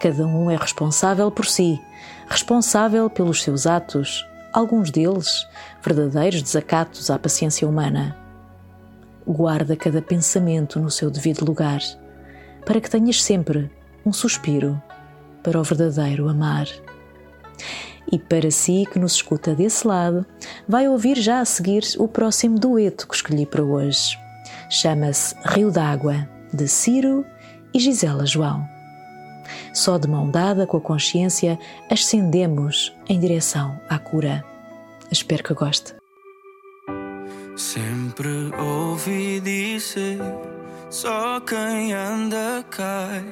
Cada 0.00 0.26
um 0.26 0.50
é 0.50 0.56
responsável 0.56 1.30
por 1.30 1.46
si, 1.46 1.80
responsável 2.28 3.10
pelos 3.10 3.42
seus 3.42 3.66
atos, 3.66 4.26
alguns 4.52 4.90
deles 4.90 5.46
verdadeiros 5.82 6.42
desacatos 6.42 7.10
à 7.10 7.18
paciência 7.18 7.68
humana. 7.68 8.16
Guarda 9.26 9.76
cada 9.76 10.00
pensamento 10.00 10.80
no 10.80 10.90
seu 10.90 11.10
devido 11.10 11.44
lugar, 11.44 11.80
para 12.64 12.80
que 12.80 12.90
tenhas 12.90 13.22
sempre 13.22 13.70
um 14.04 14.12
suspiro 14.12 14.80
para 15.42 15.60
o 15.60 15.62
verdadeiro 15.62 16.28
amar. 16.28 16.66
E 18.10 18.18
para 18.18 18.50
si 18.50 18.86
que 18.90 18.98
nos 18.98 19.14
escuta 19.14 19.54
desse 19.54 19.86
lado, 19.86 20.26
vai 20.66 20.88
ouvir 20.88 21.16
já 21.18 21.40
a 21.40 21.44
seguir 21.44 21.84
o 21.98 22.08
próximo 22.08 22.58
dueto 22.58 23.06
que 23.06 23.14
escolhi 23.14 23.46
para 23.46 23.62
hoje. 23.62 24.18
Chama-se 24.68 25.34
Rio 25.44 25.70
d'Água, 25.70 26.28
de 26.52 26.66
Ciro 26.66 27.24
e 27.72 27.78
Gisela 27.78 28.26
João. 28.26 28.66
Só 29.72 29.98
de 29.98 30.08
mão 30.08 30.30
dada 30.30 30.66
com 30.66 30.76
a 30.76 30.80
consciência 30.80 31.58
ascendemos 31.90 32.92
em 33.08 33.18
direção 33.18 33.80
à 33.88 33.98
cura. 33.98 34.44
Espero 35.10 35.42
que 35.42 35.54
goste. 35.54 35.94
Sempre 37.56 38.50
ouvi 38.58 39.40
dizer: 39.40 40.18
só 40.88 41.40
quem 41.40 41.92
anda 41.92 42.64
cai. 42.70 43.24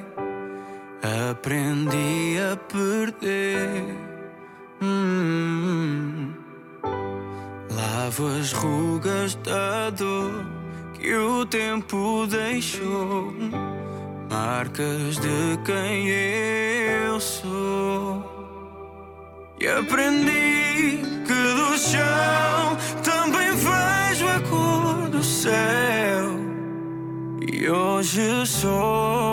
Aprendi 1.01 2.37
a 2.39 2.57
perder. 2.57 3.95
Hum, 4.81 6.33
lavo 7.71 8.27
as 8.27 8.51
rugas 8.51 9.35
da 9.35 9.89
dor 9.91 10.45
que 10.93 11.15
o 11.15 11.45
tempo 11.45 12.27
deixou 12.27 13.33
marcas 14.29 15.17
de 15.19 15.57
quem 15.65 16.09
eu 16.09 17.19
sou. 17.19 18.37
E 19.57 19.67
aprendi 19.67 21.01
que 21.25 21.55
do 21.55 21.77
chão 21.77 22.77
também 23.03 23.51
vejo 23.51 24.27
a 24.27 24.39
cor 24.49 25.09
do 25.09 25.23
céu. 25.23 26.29
E 27.41 27.69
hoje 27.69 28.45
sou. 28.45 29.28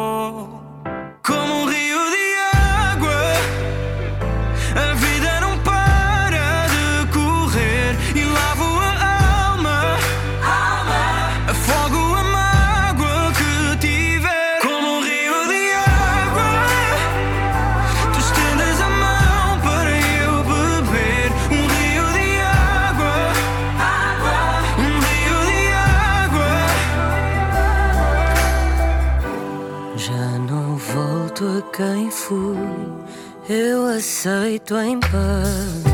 Aceito 34.26 34.76
em 34.78 34.98
paz, 34.98 35.84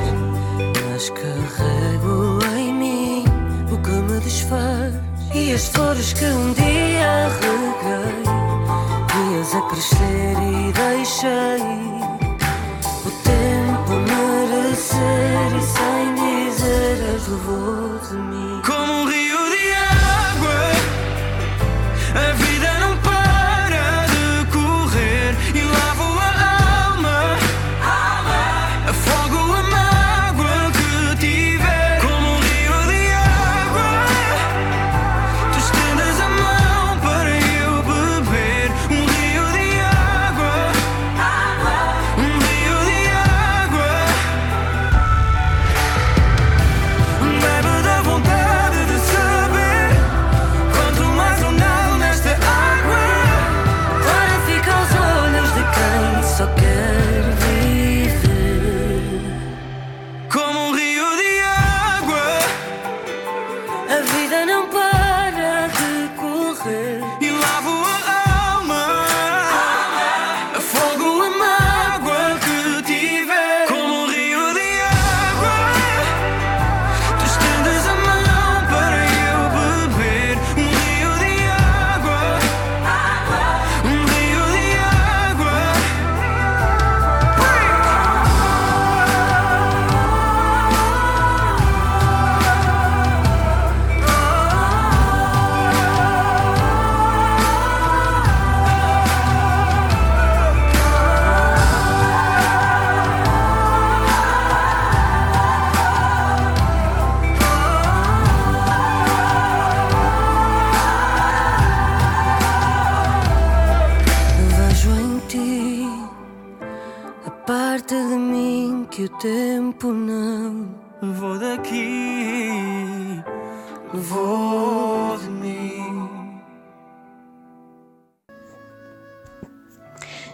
mas 0.90 1.10
carrego 1.10 2.38
em 2.56 2.72
mim 2.72 3.24
o 3.70 3.76
que 3.76 3.90
me 3.90 4.18
desfaz. 4.20 4.94
E 5.34 5.52
as 5.52 5.68
flores 5.68 6.14
que 6.14 6.24
um 6.24 6.52
dia 6.54 7.28
reguei, 7.40 8.22
dias 9.12 9.54
a 9.54 9.60
crescer 9.68 10.36
e 10.40 10.72
deixei 10.72 11.62
o 13.04 13.10
tempo 13.22 13.92
merecer 14.08 15.56
e 15.58 15.62
sem 15.62 16.14
dizer 16.14 17.14
as 17.14 17.28
levou 17.28 17.98
de 17.98 18.16
mim. 18.16 18.51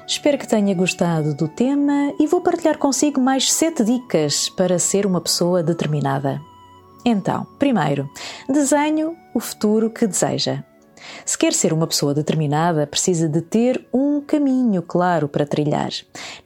Espero 0.08 0.38
que 0.38 0.48
tenha 0.48 0.74
gostado 0.74 1.34
do 1.34 1.46
tema 1.46 2.14
e 2.18 2.26
vou 2.26 2.40
partilhar 2.40 2.78
consigo 2.78 3.20
mais 3.20 3.52
7 3.52 3.84
dicas 3.84 4.48
para 4.48 4.78
ser 4.78 5.04
uma 5.04 5.20
pessoa 5.20 5.62
determinada. 5.62 6.40
Então, 7.04 7.46
primeiro, 7.58 8.08
desenho 8.48 9.14
o 9.34 9.38
futuro 9.38 9.90
que 9.90 10.06
deseja. 10.06 10.64
Se 11.24 11.36
quer 11.36 11.52
ser 11.52 11.72
uma 11.72 11.86
pessoa 11.86 12.14
determinada, 12.14 12.86
precisa 12.86 13.28
de 13.28 13.40
ter 13.40 13.86
um 13.92 14.20
caminho 14.20 14.82
claro 14.82 15.28
para 15.28 15.46
trilhar. 15.46 15.90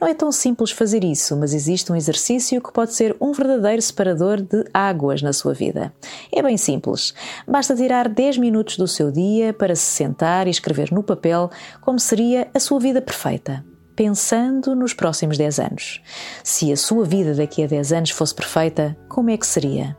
Não 0.01 0.09
é 0.09 0.15
tão 0.15 0.31
simples 0.33 0.71
fazer 0.71 1.05
isso, 1.05 1.37
mas 1.37 1.55
existe 1.55 1.91
um 1.93 1.97
exercício 1.97 2.61
que 2.61 2.73
pode 2.73 2.95
ser 2.95 3.17
um 3.21 3.33
verdadeiro 3.33 3.83
separador 3.83 4.41
de 4.41 4.65
águas 4.73 5.23
na 5.23 5.33
sua 5.33 5.55
vida. 5.55 5.93
É 6.33 6.43
bem 6.43 6.57
simples. 6.57 7.15
Basta 7.47 7.75
tirar 7.75 8.09
10 8.09 8.39
minutos 8.39 8.77
do 8.77 8.89
seu 8.89 9.11
dia 9.11 9.53
para 9.53 9.75
se 9.75 9.83
sentar 9.83 10.47
e 10.47 10.51
escrever 10.51 10.93
no 10.93 11.03
papel 11.03 11.51
como 11.81 11.99
seria 11.99 12.49
a 12.55 12.61
sua 12.61 12.79
vida 12.81 13.01
perfeita. 13.01 13.65
pensando 13.95 14.75
nos 14.75 14.95
próximos 14.95 15.37
10 15.37 15.59
anos. 15.61 16.03
Se 16.43 16.73
a 16.73 16.77
sua 16.77 17.05
vida 17.05 17.35
daqui 17.35 17.63
a 17.63 17.67
10 17.67 17.93
anos 17.93 18.11
fosse 18.11 18.35
perfeita, 18.35 18.97
como 19.09 19.31
é 19.31 19.37
que 19.37 19.47
seria? 19.47 19.97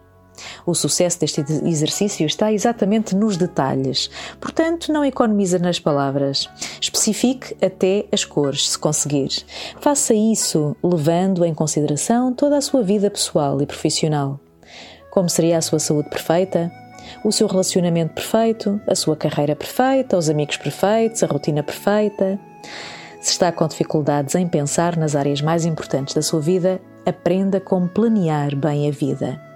O 0.66 0.74
sucesso 0.74 1.20
deste 1.20 1.44
exercício 1.66 2.26
está 2.26 2.52
exatamente 2.52 3.16
nos 3.16 3.38
detalhes, 3.38 4.10
portanto, 4.40 4.92
não 4.92 5.04
economiza 5.04 5.60
nas 5.60 5.80
palavras. 5.80 6.50
Especifique 6.80 7.56
até 7.64 8.06
as 8.12 8.26
cores, 8.26 8.70
se 8.70 8.78
conseguir. 8.78 9.30
Faça 9.80 10.14
isso 10.14 10.76
levando 10.84 11.46
em 11.46 11.54
consideração 11.54 12.34
toda 12.34 12.58
a 12.58 12.62
sua 12.62 12.82
vida 12.82 13.10
pessoal 13.10 13.62
e 13.62 13.66
profissional. 13.66 14.40
Como 15.12 15.30
seria 15.30 15.58
a 15.58 15.62
sua 15.62 15.80
saúde 15.80 16.10
perfeita? 16.10 16.72
O 17.24 17.32
seu 17.32 17.48
relacionamento 17.48 18.14
perfeito? 18.14 18.82
A 18.88 18.96
sua 18.96 19.16
carreira 19.16 19.56
perfeita? 19.56 20.18
Os 20.18 20.30
amigos 20.30 20.58
perfeitos? 20.58 21.22
A 21.24 21.28
rotina 21.28 21.62
perfeita? 21.62 22.40
Se 23.22 23.32
está 23.32 23.52
com 23.52 23.68
dificuldades 23.68 24.36
em 24.36 24.48
pensar 24.48 24.98
nas 24.98 25.16
áreas 25.16 25.42
mais 25.42 25.66
importantes 25.66 26.14
da 26.14 26.22
sua 26.22 26.42
vida, 26.42 26.82
aprenda 27.06 27.60
como 27.60 27.88
planear 27.88 28.56
bem 28.56 28.90
a 28.90 28.92
vida. 28.92 29.53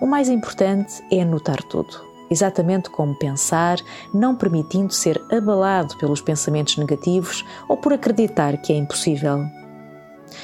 O 0.00 0.06
mais 0.06 0.30
importante 0.30 1.04
é 1.10 1.20
anotar 1.20 1.62
tudo, 1.62 2.00
exatamente 2.30 2.88
como 2.88 3.14
pensar, 3.14 3.78
não 4.14 4.34
permitindo 4.34 4.94
ser 4.94 5.20
abalado 5.30 5.96
pelos 5.98 6.22
pensamentos 6.22 6.78
negativos 6.78 7.44
ou 7.68 7.76
por 7.76 7.92
acreditar 7.92 8.56
que 8.56 8.72
é 8.72 8.76
impossível. 8.76 9.44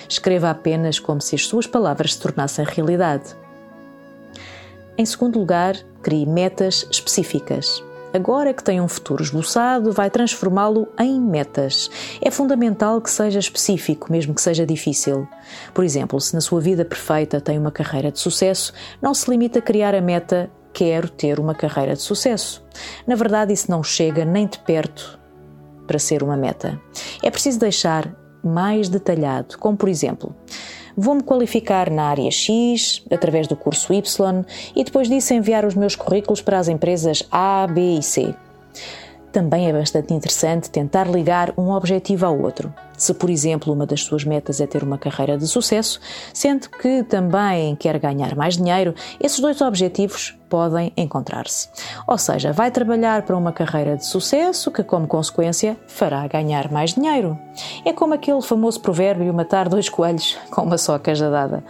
Escreva 0.07 0.51
apenas 0.51 0.99
como 0.99 1.23
se 1.23 1.37
as 1.37 1.47
suas 1.47 1.67
palavras 1.67 2.13
se 2.13 2.21
tornassem 2.21 2.67
realidade. 2.67 3.35
Em 4.99 5.07
segundo 5.07 5.39
lugar, 5.39 5.75
crie 6.03 6.27
metas 6.27 6.87
específicas. 6.91 7.83
Agora 8.17 8.55
que 8.55 8.65
tem 8.65 8.81
um 8.81 8.89
futuro 8.89 9.23
esboçado, 9.23 9.93
vai 9.93 10.09
transformá-lo 10.09 10.89
em 10.99 11.21
metas. 11.21 11.91
É 12.23 12.31
fundamental 12.31 12.99
que 12.99 13.11
seja 13.11 13.39
específico, 13.39 14.11
mesmo 14.11 14.35
que 14.35 14.41
seja 14.41 14.65
difícil. 14.65 15.29
Por 15.75 15.85
exemplo, 15.85 16.19
se 16.19 16.33
na 16.33 16.41
sua 16.41 16.59
vida 16.59 16.83
perfeita 16.83 17.43
tem 17.43 17.59
uma 17.59 17.71
carreira 17.71 18.11
de 18.11 18.19
sucesso, 18.19 18.73
não 19.03 19.13
se 19.13 19.31
limita 19.31 19.59
a 19.59 19.63
criar 19.63 19.95
a 19.95 20.01
meta 20.01 20.51
quero 20.73 21.11
ter 21.11 21.39
uma 21.39 21.55
carreira 21.55 21.93
de 21.93 22.01
sucesso. 22.01 22.65
Na 23.07 23.15
verdade, 23.15 23.53
isso 23.53 23.71
não 23.71 23.83
chega 23.83 24.25
nem 24.25 24.47
de 24.47 24.61
perto 24.61 25.21
para 25.87 25.99
ser 25.99 26.23
uma 26.23 26.39
meta. 26.39 26.81
É 27.23 27.31
preciso 27.31 27.59
deixar 27.59 28.17
mais 28.43 28.89
detalhado, 28.89 29.59
como 29.59 29.77
por 29.77 29.91
exemplo, 29.91 30.35
Vou-me 30.97 31.23
qualificar 31.23 31.91
na 31.91 32.05
área 32.05 32.31
X, 32.31 33.03
através 33.11 33.47
do 33.47 33.55
curso 33.55 33.93
Y, 33.93 34.45
e 34.75 34.83
depois 34.83 35.09
disso 35.09 35.35
enviar 35.35 35.67
os 35.67 35.75
meus 35.75 35.95
currículos 35.95 36.41
para 36.41 36.59
as 36.59 36.69
empresas 36.69 37.23
A, 37.31 37.67
B 37.67 37.99
e 37.99 38.03
C. 38.03 38.35
Também 39.37 39.69
é 39.69 39.73
bastante 39.75 40.15
interessante 40.15 40.71
tentar 40.71 41.07
ligar 41.07 41.53
um 41.59 41.71
objetivo 41.71 42.25
ao 42.25 42.41
outro. 42.41 42.73
Se, 42.97 43.13
por 43.13 43.29
exemplo, 43.29 43.71
uma 43.71 43.85
das 43.85 44.03
suas 44.03 44.25
metas 44.25 44.63
é 44.63 44.67
ter 44.67 44.83
uma 44.83 44.97
carreira 44.97 45.37
de 45.37 45.47
sucesso, 45.47 46.01
sendo 46.33 46.71
que 46.71 47.03
também 47.03 47.77
quer 47.77 47.99
ganhar 47.99 48.35
mais 48.35 48.57
dinheiro, 48.57 48.95
esses 49.21 49.39
dois 49.39 49.61
objetivos 49.61 50.35
podem 50.49 50.91
encontrar-se. 50.97 51.69
Ou 52.07 52.17
seja, 52.17 52.51
vai 52.51 52.71
trabalhar 52.71 53.27
para 53.27 53.37
uma 53.37 53.53
carreira 53.53 53.95
de 53.99 54.07
sucesso 54.07 54.71
que, 54.71 54.83
como 54.83 55.07
consequência, 55.07 55.77
fará 55.87 56.27
ganhar 56.27 56.73
mais 56.73 56.95
dinheiro. 56.95 57.39
É 57.85 57.93
como 57.93 58.15
aquele 58.15 58.41
famoso 58.41 58.81
provérbio 58.81 59.35
matar 59.35 59.69
dois 59.69 59.91
coelhos 59.91 60.39
com 60.51 60.63
uma 60.63 60.79
só 60.79 60.99
cajadada. 60.99 61.63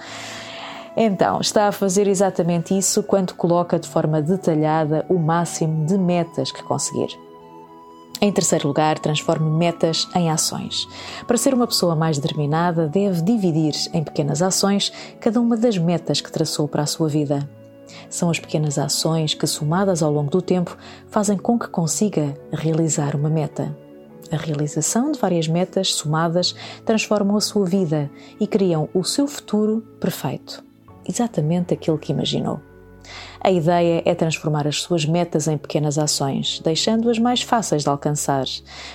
Então, 0.97 1.41
está 1.41 1.67
a 1.67 1.73
fazer 1.73 2.07
exatamente 2.07 2.79
isso 2.79 3.03
quando 3.03 3.35
coloca 3.35 3.77
de 3.77 3.89
forma 3.89 4.23
detalhada 4.23 5.05
o 5.09 5.19
máximo 5.19 5.85
de 5.85 5.99
metas 5.99 6.53
que 6.53 6.63
conseguir. 6.63 7.26
Em 8.21 8.33
terceiro 8.33 8.67
lugar, 8.67 8.99
transforme 8.99 9.51
metas 9.51 10.09
em 10.15 10.31
ações. 10.31 10.89
Para 11.27 11.37
ser 11.37 11.53
uma 11.53 11.67
pessoa 11.67 11.95
mais 11.95 12.19
determinada, 12.19 12.89
deve 12.89 13.21
dividir 13.21 13.75
em 13.93 14.03
pequenas 14.03 14.41
ações 14.41 14.91
cada 15.21 15.41
uma 15.41 15.57
das 15.57 15.77
metas 15.77 16.21
que 16.21 16.33
traçou 16.33 16.67
para 16.67 16.83
a 16.83 16.87
sua 16.87 17.09
vida. 17.09 17.49
São 18.09 18.31
as 18.31 18.39
pequenas 18.39 18.79
ações 18.79 19.35
que, 19.35 19.47
somadas 19.47 20.03
ao 20.03 20.13
longo 20.13 20.31
do 20.31 20.41
tempo, 20.41 20.77
fazem 21.09 21.37
com 21.37 21.59
que 21.59 21.69
consiga 21.69 22.35
realizar 22.53 23.15
uma 23.15 23.29
meta. 23.29 23.77
A 24.33 24.37
realização 24.37 25.13
de 25.13 25.21
várias 25.21 25.47
metas 25.47 25.95
somadas 25.95 26.55
transformam 26.85 27.37
a 27.37 27.41
sua 27.41 27.65
vida 27.65 28.11
e 28.41 28.47
criam 28.47 28.89
o 28.93 29.05
seu 29.05 29.29
futuro 29.29 29.87
perfeito. 30.01 30.65
Exatamente 31.09 31.75
aquilo 31.75 31.99
que 31.99 32.13
imaginou. 32.13 32.61
A 33.41 33.51
ideia 33.51 34.03
é 34.05 34.15
transformar 34.15 34.67
as 34.67 34.83
suas 34.83 35.05
metas 35.05 35.47
em 35.47 35.57
pequenas 35.57 35.99
ações, 35.99 36.61
deixando-as 36.65 37.19
mais 37.19 37.43
fáceis 37.43 37.83
de 37.83 37.89
alcançar. 37.89 38.45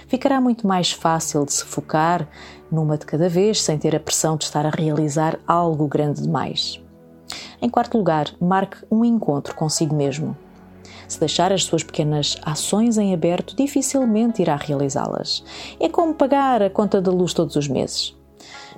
Ficará 0.07 0.41
muito 0.41 0.67
mais 0.67 0.91
fácil 0.91 1.45
de 1.45 1.53
se 1.53 1.65
focar 1.65 2.27
numa 2.71 2.97
de 2.97 3.05
cada 3.05 3.27
vez, 3.27 3.61
sem 3.61 3.77
ter 3.77 3.95
a 3.95 3.99
pressão 3.99 4.37
de 4.37 4.45
estar 4.45 4.65
a 4.65 4.69
realizar 4.69 5.39
algo 5.47 5.87
grande 5.87 6.21
demais. 6.21 6.81
Em 7.61 7.69
quarto 7.69 7.97
lugar, 7.97 8.27
marque 8.39 8.77
um 8.89 9.05
encontro 9.05 9.55
consigo 9.55 9.95
mesmo. 9.95 10.35
Se 11.07 11.19
deixar 11.19 11.51
as 11.51 11.65
suas 11.65 11.83
pequenas 11.83 12.37
ações 12.41 12.97
em 12.97 13.13
aberto, 13.13 13.55
dificilmente 13.55 14.41
irá 14.41 14.55
realizá-las. 14.55 15.43
É 15.79 15.89
como 15.89 16.13
pagar 16.13 16.61
a 16.63 16.69
conta 16.69 17.01
da 17.01 17.11
luz 17.11 17.33
todos 17.33 17.55
os 17.55 17.67
meses. 17.67 18.15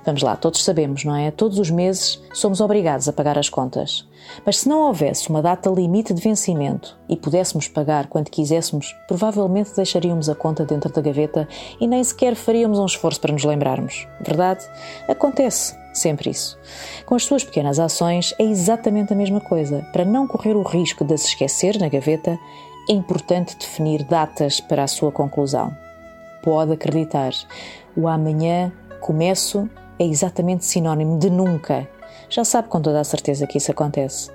Vamos 0.04 0.22
lá, 0.22 0.36
todos 0.36 0.64
sabemos, 0.64 1.04
não 1.04 1.14
é? 1.14 1.30
Todos 1.30 1.58
os 1.58 1.70
meses 1.70 2.20
somos 2.32 2.60
obrigados 2.60 3.08
a 3.08 3.12
pagar 3.12 3.38
as 3.38 3.48
contas. 3.48 4.06
Mas 4.44 4.58
se 4.58 4.68
não 4.68 4.86
houvesse 4.86 5.28
uma 5.28 5.42
data 5.42 5.70
limite 5.70 6.12
de 6.12 6.20
vencimento 6.20 6.96
e 7.08 7.16
pudéssemos 7.16 7.68
pagar 7.68 8.06
quando 8.06 8.30
quiséssemos, 8.30 8.94
provavelmente 9.06 9.74
deixaríamos 9.76 10.28
a 10.28 10.34
conta 10.34 10.64
dentro 10.64 10.92
da 10.92 11.00
gaveta 11.00 11.48
e 11.80 11.86
nem 11.86 12.02
sequer 12.02 12.34
faríamos 12.34 12.78
um 12.78 12.86
esforço 12.86 13.20
para 13.20 13.32
nos 13.32 13.44
lembrarmos. 13.44 14.06
Verdade? 14.20 14.64
Acontece 15.08 15.76
sempre 15.92 16.30
isso. 16.30 16.58
Com 17.06 17.14
as 17.14 17.24
suas 17.24 17.44
pequenas 17.44 17.78
ações 17.78 18.34
é 18.38 18.44
exatamente 18.44 19.12
a 19.12 19.16
mesma 19.16 19.40
coisa. 19.40 19.86
Para 19.92 20.04
não 20.04 20.26
correr 20.26 20.56
o 20.56 20.62
risco 20.62 21.04
de 21.04 21.16
se 21.16 21.28
esquecer 21.28 21.78
na 21.78 21.88
gaveta, 21.88 22.38
é 22.88 22.92
importante 22.92 23.56
definir 23.56 24.04
datas 24.04 24.60
para 24.60 24.82
a 24.82 24.88
sua 24.88 25.10
conclusão. 25.10 25.74
Pode 26.42 26.72
acreditar, 26.72 27.32
o 27.96 28.06
amanhã 28.06 28.70
começo 29.00 29.68
é 29.98 30.04
exatamente 30.04 30.64
sinónimo 30.64 31.18
de 31.18 31.30
nunca. 31.30 31.88
Já 32.28 32.44
sabe 32.44 32.68
com 32.68 32.80
toda 32.80 33.00
a 33.00 33.04
certeza 33.04 33.46
que 33.46 33.58
isso 33.58 33.70
acontece. 33.70 34.30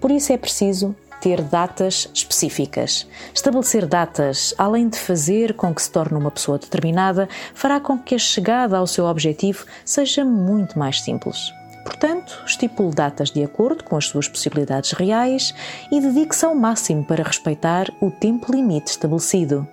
Por 0.00 0.10
isso 0.10 0.32
é 0.32 0.36
preciso 0.36 0.94
ter 1.20 1.42
datas 1.42 2.08
específicas. 2.14 3.06
Estabelecer 3.34 3.86
datas, 3.86 4.54
além 4.58 4.88
de 4.88 4.98
fazer 4.98 5.54
com 5.54 5.74
que 5.74 5.82
se 5.82 5.90
torne 5.90 6.18
uma 6.18 6.30
pessoa 6.30 6.58
determinada, 6.58 7.28
fará 7.54 7.80
com 7.80 7.98
que 7.98 8.14
a 8.14 8.18
chegada 8.18 8.76
ao 8.76 8.86
seu 8.86 9.06
objetivo 9.06 9.64
seja 9.84 10.24
muito 10.24 10.78
mais 10.78 11.00
simples. 11.00 11.52
Portanto, 11.84 12.42
estipule 12.44 12.94
datas 12.94 13.30
de 13.30 13.44
acordo 13.44 13.84
com 13.84 13.96
as 13.96 14.06
suas 14.06 14.28
possibilidades 14.28 14.90
reais 14.90 15.54
e 15.90 16.00
dedique-se 16.00 16.44
ao 16.44 16.54
máximo 16.54 17.04
para 17.04 17.22
respeitar 17.22 17.92
o 18.00 18.10
tempo 18.10 18.52
limite 18.52 18.90
estabelecido. 18.90 19.66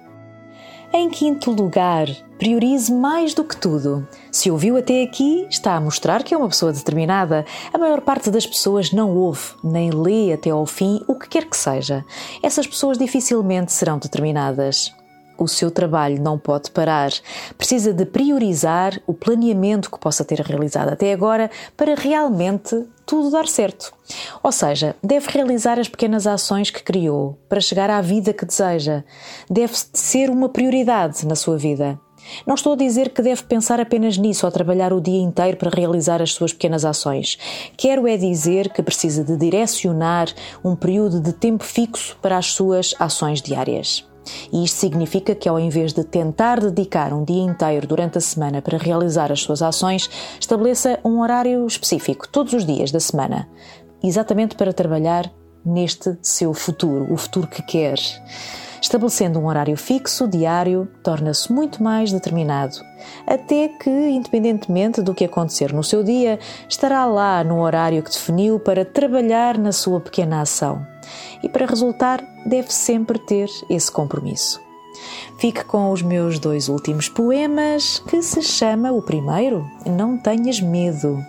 Em 0.96 1.10
quinto 1.10 1.50
lugar, 1.50 2.08
priorize 2.38 2.94
mais 2.94 3.34
do 3.34 3.44
que 3.44 3.58
tudo. 3.58 4.08
Se 4.32 4.52
ouviu 4.52 4.78
até 4.78 5.02
aqui, 5.02 5.48
está 5.50 5.76
a 5.76 5.82
mostrar 5.82 6.22
que 6.22 6.36
é 6.36 6.38
uma 6.38 6.48
pessoa 6.48 6.72
determinada. 6.72 7.44
A 7.74 7.80
maior 7.80 8.00
parte 8.02 8.30
das 8.30 8.46
pessoas 8.46 8.92
não 8.92 9.10
ouve 9.18 9.56
nem 9.64 9.90
lê 9.90 10.32
até 10.32 10.52
ao 10.52 10.68
fim 10.68 11.04
o 11.08 11.16
que 11.16 11.28
quer 11.28 11.46
que 11.46 11.58
seja. 11.58 12.06
Essas 12.44 12.68
pessoas 12.68 13.00
dificilmente 13.00 13.72
serão 13.72 13.98
determinadas. 13.98 14.94
O 15.44 15.48
seu 15.48 15.70
trabalho 15.70 16.22
não 16.22 16.40
pode 16.40 16.72
parar. 16.72 17.12
Precisa 17.58 17.94
de 17.94 18.06
priorizar 18.06 18.98
o 19.06 19.14
planeamento 19.14 19.92
que 19.92 20.00
possa 20.00 20.24
ter 20.24 20.40
realizado 20.40 20.88
até 20.88 21.12
agora 21.12 21.52
para 21.76 21.96
realmente 21.96 22.86
tudo 23.06 23.30
dar 23.30 23.46
certo. 23.46 23.94
Ou 24.42 24.54
seja, 24.54 24.96
deve 25.04 25.30
realizar 25.30 25.78
as 25.78 25.90
pequenas 25.90 26.26
ações 26.26 26.70
que 26.70 26.82
criou 26.82 27.38
para 27.50 27.60
chegar 27.60 27.90
à 27.90 28.00
vida 28.00 28.32
que 28.32 28.46
deseja. 28.46 29.04
Deve 29.50 29.74
ser 29.92 30.30
uma 30.30 30.48
prioridade 30.48 31.28
na 31.28 31.36
sua 31.36 31.58
vida. 31.58 32.00
Não 32.48 32.56
estou 32.56 32.72
a 32.72 32.78
dizer 32.78 33.10
que 33.10 33.22
deve 33.22 33.44
pensar 33.44 33.82
apenas 33.82 34.18
nisso 34.18 34.46
ao 34.46 34.52
trabalhar 34.52 34.94
o 34.94 35.02
dia 35.02 35.20
inteiro 35.20 35.58
para 35.58 35.76
realizar 35.76 36.22
as 36.22 36.32
suas 36.32 36.54
pequenas 36.54 36.86
ações. 36.86 37.38
Quero 37.76 38.08
é 38.08 38.16
dizer 38.16 38.72
que 38.72 38.82
precisa 38.82 39.26
de 39.26 39.36
direcionar 39.36 40.30
um 40.64 40.74
período 40.74 41.20
de 41.20 41.34
tempo 41.34 41.66
fixo 41.66 42.18
para 42.22 42.38
as 42.38 42.54
suas 42.54 42.96
ações 42.98 43.42
diárias. 43.42 44.06
E 44.52 44.64
isto 44.64 44.78
significa 44.78 45.36
que, 45.36 45.50
ao 45.50 45.60
invés 45.60 45.94
de 45.94 46.04
tentar 46.04 46.60
dedicar 46.60 47.14
um 47.14 47.24
dia 47.24 47.44
inteiro 47.44 47.88
durante 47.88 48.18
a 48.18 48.22
semana 48.22 48.62
para 48.62 48.78
realizar 48.78 49.32
as 49.32 49.42
suas 49.42 49.62
ações, 49.62 50.10
estabeleça 50.40 51.00
um 51.04 51.22
horário 51.22 51.66
específico, 51.66 52.28
todos 52.28 52.54
os 52.54 52.66
dias 52.66 52.92
da 52.92 53.00
semana, 53.00 53.48
exatamente 54.04 54.56
para 54.56 54.74
trabalhar 54.74 55.32
neste 55.66 56.18
seu 56.22 56.54
futuro, 56.54 57.12
o 57.12 57.18
futuro 57.18 57.48
que 57.48 57.62
quer. 57.62 57.98
Estabelecendo 58.82 59.40
um 59.40 59.46
horário 59.46 59.78
fixo, 59.78 60.28
diário, 60.28 60.90
torna-se 61.02 61.50
muito 61.54 61.82
mais 61.82 62.12
determinado, 62.12 62.76
até 63.26 63.70
que, 63.70 63.90
independentemente 63.90 65.02
do 65.02 65.14
que 65.14 65.24
acontecer 65.24 65.72
no 65.72 65.86
seu 65.86 66.04
dia, 66.04 66.38
estará 66.68 67.06
lá 67.06 67.46
no 67.46 67.62
horário 67.62 68.04
que 68.04 68.12
definiu 68.12 68.60
para 68.60 68.84
trabalhar 68.84 69.58
na 69.58 69.72
sua 69.72 70.02
pequena 70.02 70.42
ação. 70.42 70.86
E 71.44 71.50
para 71.50 71.66
resultar, 71.66 72.24
deve 72.46 72.74
sempre 72.74 73.20
ter 73.20 73.50
esse 73.70 73.92
compromisso. 73.92 74.62
Fique 75.38 75.64
com 75.66 75.92
os 75.92 76.02
meus 76.02 76.40
dois 76.40 76.70
últimos 76.70 77.10
poemas, 77.10 78.00
que 78.08 78.22
se 78.22 78.42
chama 78.42 78.92
o 78.92 79.02
primeiro 79.02 79.70
Não 79.86 80.18
Tenhas 80.18 80.62
Medo. 80.62 81.24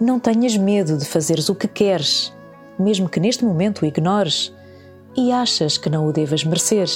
Não 0.00 0.20
tenhas 0.20 0.56
medo 0.56 0.96
de 0.96 1.04
fazeres 1.04 1.48
o 1.48 1.54
que 1.56 1.66
queres, 1.66 2.32
mesmo 2.78 3.08
que 3.08 3.18
neste 3.18 3.44
momento 3.44 3.82
o 3.82 3.86
ignores 3.86 4.54
e 5.16 5.32
achas 5.32 5.76
que 5.76 5.90
não 5.90 6.06
o 6.06 6.12
devas 6.12 6.44
merecer. 6.44 6.88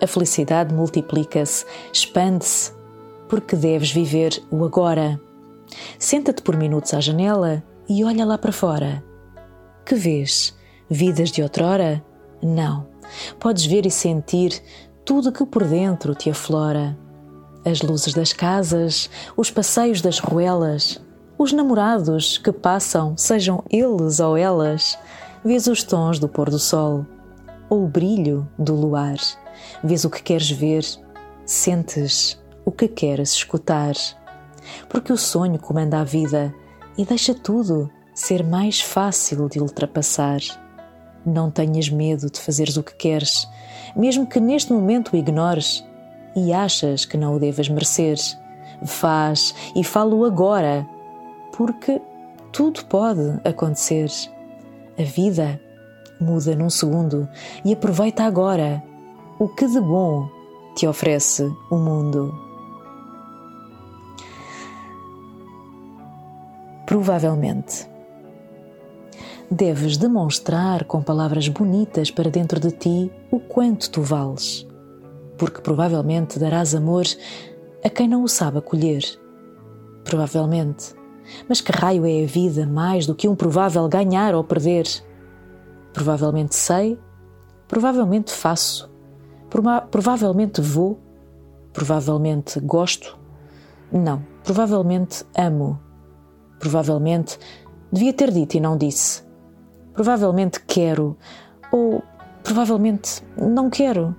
A 0.00 0.06
felicidade 0.06 0.72
multiplica-se, 0.72 1.64
expande-se, 1.92 2.72
porque 3.28 3.56
deves 3.56 3.90
viver 3.90 4.40
o 4.50 4.64
agora. 4.64 5.20
Senta-te 5.98 6.40
por 6.42 6.56
minutos 6.56 6.94
à 6.94 7.00
janela 7.00 7.64
e 7.88 8.04
olha 8.04 8.24
lá 8.24 8.38
para 8.38 8.52
fora. 8.52 9.02
Que 9.84 9.96
vês? 9.96 10.56
Vidas 10.90 11.30
de 11.30 11.42
outrora? 11.42 12.02
Não. 12.42 12.86
Podes 13.38 13.66
ver 13.66 13.84
e 13.84 13.90
sentir 13.90 14.62
tudo 15.04 15.32
que 15.32 15.44
por 15.44 15.64
dentro 15.64 16.14
te 16.14 16.30
aflora. 16.30 16.96
As 17.64 17.82
luzes 17.82 18.14
das 18.14 18.32
casas, 18.32 19.10
os 19.36 19.50
passeios 19.50 20.00
das 20.00 20.18
ruelas, 20.18 21.00
os 21.36 21.52
namorados 21.52 22.38
que 22.38 22.52
passam, 22.52 23.16
sejam 23.16 23.62
eles 23.70 24.18
ou 24.18 24.36
elas. 24.36 24.98
Vês 25.44 25.66
os 25.66 25.82
tons 25.82 26.18
do 26.18 26.28
pôr 26.28 26.48
do 26.48 26.58
sol 26.58 27.04
ou 27.68 27.84
o 27.84 27.88
brilho 27.88 28.48
do 28.58 28.74
luar. 28.74 29.16
Vês 29.84 30.04
o 30.04 30.10
que 30.10 30.22
queres 30.22 30.50
ver, 30.50 30.84
sentes 31.44 32.40
o 32.64 32.72
que 32.72 32.88
queres 32.88 33.32
escutar. 33.32 33.94
Porque 34.88 35.12
o 35.12 35.18
sonho 35.18 35.58
comanda 35.58 36.00
a 36.00 36.04
vida 36.04 36.54
e 36.96 37.04
deixa 37.04 37.34
tudo 37.34 37.90
ser 38.14 38.42
mais 38.42 38.80
fácil 38.80 39.48
de 39.48 39.60
ultrapassar. 39.60 40.40
Não 41.28 41.50
tenhas 41.50 41.90
medo 41.90 42.30
de 42.30 42.40
fazeres 42.40 42.78
o 42.78 42.82
que 42.82 42.94
queres, 42.94 43.46
mesmo 43.94 44.26
que 44.26 44.40
neste 44.40 44.72
momento 44.72 45.12
o 45.12 45.16
ignores 45.16 45.84
e 46.34 46.54
achas 46.54 47.04
que 47.04 47.18
não 47.18 47.36
o 47.36 47.38
devas 47.38 47.68
merecer. 47.68 48.16
Faz 48.82 49.54
e 49.76 49.84
falo 49.84 50.24
agora, 50.24 50.88
porque 51.54 52.00
tudo 52.50 52.82
pode 52.86 53.40
acontecer. 53.44 54.10
A 54.98 55.02
vida 55.02 55.60
muda 56.18 56.56
num 56.56 56.70
segundo 56.70 57.28
e 57.62 57.74
aproveita 57.74 58.24
agora 58.24 58.82
o 59.38 59.48
que 59.48 59.66
de 59.66 59.80
bom 59.80 60.28
te 60.74 60.86
oferece 60.86 61.44
o 61.70 61.76
mundo. 61.76 62.34
Provavelmente. 66.86 67.97
Deves 69.50 69.96
demonstrar 69.96 70.84
com 70.84 71.02
palavras 71.02 71.48
bonitas 71.48 72.10
para 72.10 72.30
dentro 72.30 72.60
de 72.60 72.70
ti 72.70 73.10
o 73.30 73.40
quanto 73.40 73.90
tu 73.90 74.02
vales, 74.02 74.68
porque 75.38 75.62
provavelmente 75.62 76.38
darás 76.38 76.74
amor 76.74 77.06
a 77.82 77.88
quem 77.88 78.06
não 78.06 78.22
o 78.22 78.28
sabe 78.28 78.58
acolher. 78.58 79.02
Provavelmente. 80.04 80.94
Mas 81.48 81.62
que 81.62 81.72
raio 81.72 82.04
é 82.04 82.24
a 82.24 82.26
vida 82.26 82.66
mais 82.66 83.06
do 83.06 83.14
que 83.14 83.26
um 83.26 83.34
provável 83.34 83.88
ganhar 83.88 84.34
ou 84.34 84.44
perder? 84.44 84.86
Provavelmente 85.94 86.54
sei, 86.54 86.98
provavelmente 87.66 88.32
faço, 88.32 88.90
prova 89.48 89.80
provavelmente 89.80 90.60
vou, 90.60 91.00
provavelmente 91.72 92.60
gosto. 92.60 93.18
Não, 93.90 94.22
provavelmente 94.44 95.24
amo. 95.34 95.80
Provavelmente 96.58 97.38
devia 97.90 98.12
ter 98.12 98.30
dito 98.30 98.54
e 98.56 98.60
não 98.60 98.76
disse. 98.76 99.27
Provavelmente 99.98 100.60
quero 100.64 101.16
ou 101.72 102.04
provavelmente 102.44 103.20
não 103.36 103.68
quero. 103.68 104.14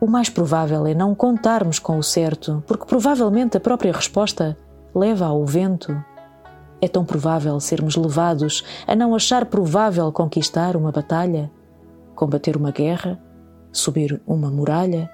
O 0.00 0.06
mais 0.06 0.30
provável 0.30 0.86
é 0.86 0.94
não 0.94 1.12
contarmos 1.12 1.80
com 1.80 1.98
o 1.98 2.04
certo, 2.04 2.62
porque 2.68 2.84
provavelmente 2.84 3.56
a 3.56 3.60
própria 3.60 3.92
resposta 3.92 4.56
leva 4.94 5.26
ao 5.26 5.44
vento. 5.44 5.92
É 6.80 6.86
tão 6.86 7.04
provável 7.04 7.58
sermos 7.58 7.96
levados 7.96 8.64
a 8.86 8.94
não 8.94 9.12
achar 9.12 9.46
provável 9.46 10.12
conquistar 10.12 10.76
uma 10.76 10.92
batalha, 10.92 11.50
combater 12.14 12.56
uma 12.56 12.70
guerra, 12.70 13.20
subir 13.72 14.22
uma 14.24 14.52
muralha. 14.52 15.10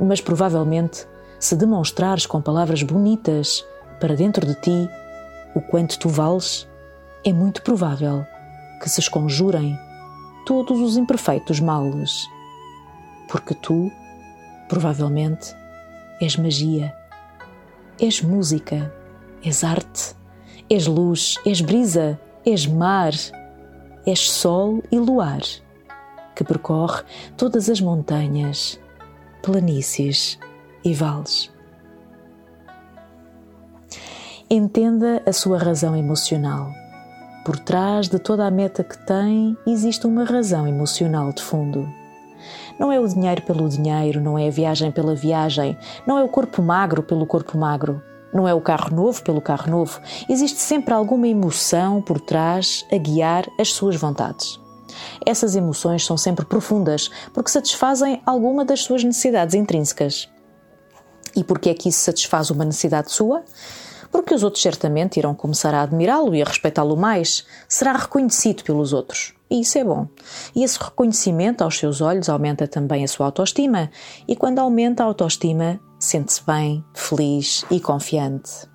Mas 0.00 0.22
provavelmente, 0.22 1.06
se 1.38 1.54
demonstrares 1.54 2.24
com 2.24 2.40
palavras 2.40 2.82
bonitas 2.82 3.62
para 4.00 4.16
dentro 4.16 4.46
de 4.46 4.54
ti 4.54 4.88
o 5.54 5.60
quanto 5.60 5.98
tu 5.98 6.08
vales, 6.08 6.66
é 7.22 7.30
muito 7.30 7.60
provável 7.60 8.24
que 8.80 8.88
se 8.88 9.00
esconjurem 9.00 9.78
todos 10.44 10.80
os 10.80 10.96
imperfeitos 10.96 11.60
males. 11.60 12.28
Porque 13.28 13.54
tu, 13.54 13.90
provavelmente, 14.68 15.54
és 16.20 16.36
magia, 16.36 16.94
és 17.98 18.22
música, 18.22 18.92
és 19.42 19.64
arte 19.64 20.16
És 20.68 20.88
luz, 20.88 21.38
és 21.46 21.60
brisa, 21.62 22.18
és 22.44 22.66
mar, 22.66 23.14
és 24.04 24.30
sol 24.30 24.82
e 24.90 24.98
luar, 24.98 25.42
que 26.34 26.42
percorre 26.42 27.04
todas 27.36 27.70
as 27.70 27.80
montanhas, 27.80 28.80
planícies 29.42 30.40
e 30.84 30.92
vales. 30.92 31.52
Entenda 34.50 35.22
a 35.24 35.32
sua 35.32 35.58
razão 35.58 35.94
emocional. 35.94 36.72
Por 37.46 37.60
trás 37.60 38.08
de 38.08 38.18
toda 38.18 38.44
a 38.44 38.50
meta 38.50 38.82
que 38.82 38.98
tem, 39.06 39.56
existe 39.64 40.04
uma 40.04 40.24
razão 40.24 40.66
emocional 40.66 41.32
de 41.32 41.40
fundo. 41.40 41.88
Não 42.76 42.90
é 42.90 42.98
o 42.98 43.06
dinheiro 43.06 43.40
pelo 43.42 43.68
dinheiro, 43.68 44.20
não 44.20 44.36
é 44.36 44.48
a 44.48 44.50
viagem 44.50 44.90
pela 44.90 45.14
viagem, 45.14 45.78
não 46.04 46.18
é 46.18 46.24
o 46.24 46.28
corpo 46.28 46.60
magro 46.60 47.04
pelo 47.04 47.24
corpo 47.24 47.56
magro 47.56 48.02
não 48.34 48.48
é 48.48 48.52
o 48.52 48.60
carro 48.60 48.94
novo 48.94 49.22
pelo 49.22 49.40
carro 49.40 49.70
novo. 49.70 50.00
Existe 50.28 50.58
sempre 50.58 50.92
alguma 50.92 51.28
emoção 51.28 52.02
por 52.02 52.20
trás 52.20 52.84
a 52.92 52.96
guiar 52.96 53.46
as 53.60 53.72
suas 53.72 53.94
vontades. 53.94 54.60
Essas 55.24 55.54
emoções 55.54 56.04
são 56.04 56.16
sempre 56.16 56.44
profundas 56.44 57.08
porque 57.32 57.50
satisfazem 57.52 58.20
alguma 58.26 58.64
das 58.64 58.80
suas 58.80 59.04
necessidades 59.04 59.54
intrínsecas. 59.54 60.28
E 61.36 61.44
por 61.44 61.60
que 61.60 61.70
é 61.70 61.74
que 61.74 61.90
isso 61.90 62.00
satisfaz 62.00 62.50
uma 62.50 62.64
necessidade 62.64 63.12
sua? 63.12 63.44
Porque 64.16 64.34
os 64.34 64.42
outros 64.42 64.62
certamente 64.62 65.18
irão 65.18 65.34
começar 65.34 65.74
a 65.74 65.82
admirá-lo 65.82 66.34
e 66.34 66.40
a 66.40 66.44
respeitá-lo 66.46 66.96
mais. 66.96 67.44
Será 67.68 67.92
reconhecido 67.92 68.64
pelos 68.64 68.94
outros. 68.94 69.34
E 69.50 69.60
isso 69.60 69.76
é 69.76 69.84
bom. 69.84 70.08
E 70.54 70.64
esse 70.64 70.82
reconhecimento 70.82 71.62
aos 71.62 71.76
seus 71.76 72.00
olhos 72.00 72.30
aumenta 72.30 72.66
também 72.66 73.04
a 73.04 73.08
sua 73.08 73.26
autoestima. 73.26 73.90
E 74.26 74.34
quando 74.34 74.58
aumenta 74.58 75.02
a 75.02 75.06
autoestima, 75.06 75.78
sente-se 76.00 76.42
bem, 76.46 76.82
feliz 76.94 77.66
e 77.70 77.78
confiante. 77.78 78.66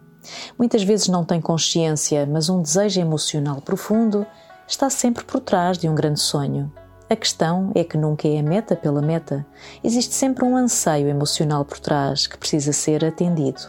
Muitas 0.59 0.83
vezes 0.83 1.07
não 1.07 1.25
tem 1.25 1.41
consciência, 1.41 2.27
mas 2.27 2.47
um 2.47 2.61
desejo 2.61 3.01
emocional 3.01 3.61
profundo 3.61 4.23
está 4.67 4.91
sempre 4.91 5.23
por 5.23 5.39
trás 5.39 5.75
de 5.75 5.89
um 5.89 5.95
grande 5.95 6.19
sonho. 6.19 6.71
A 7.09 7.15
questão 7.15 7.71
é 7.73 7.83
que 7.83 7.97
nunca 7.97 8.25
é 8.25 8.39
a 8.39 8.43
meta 8.43 8.75
pela 8.75 9.01
meta. 9.01 9.45
Existe 9.83 10.13
sempre 10.13 10.45
um 10.45 10.55
anseio 10.55 11.09
emocional 11.09 11.65
por 11.65 11.79
trás 11.79 12.25
que 12.25 12.37
precisa 12.37 12.71
ser 12.71 13.03
atendido, 13.03 13.59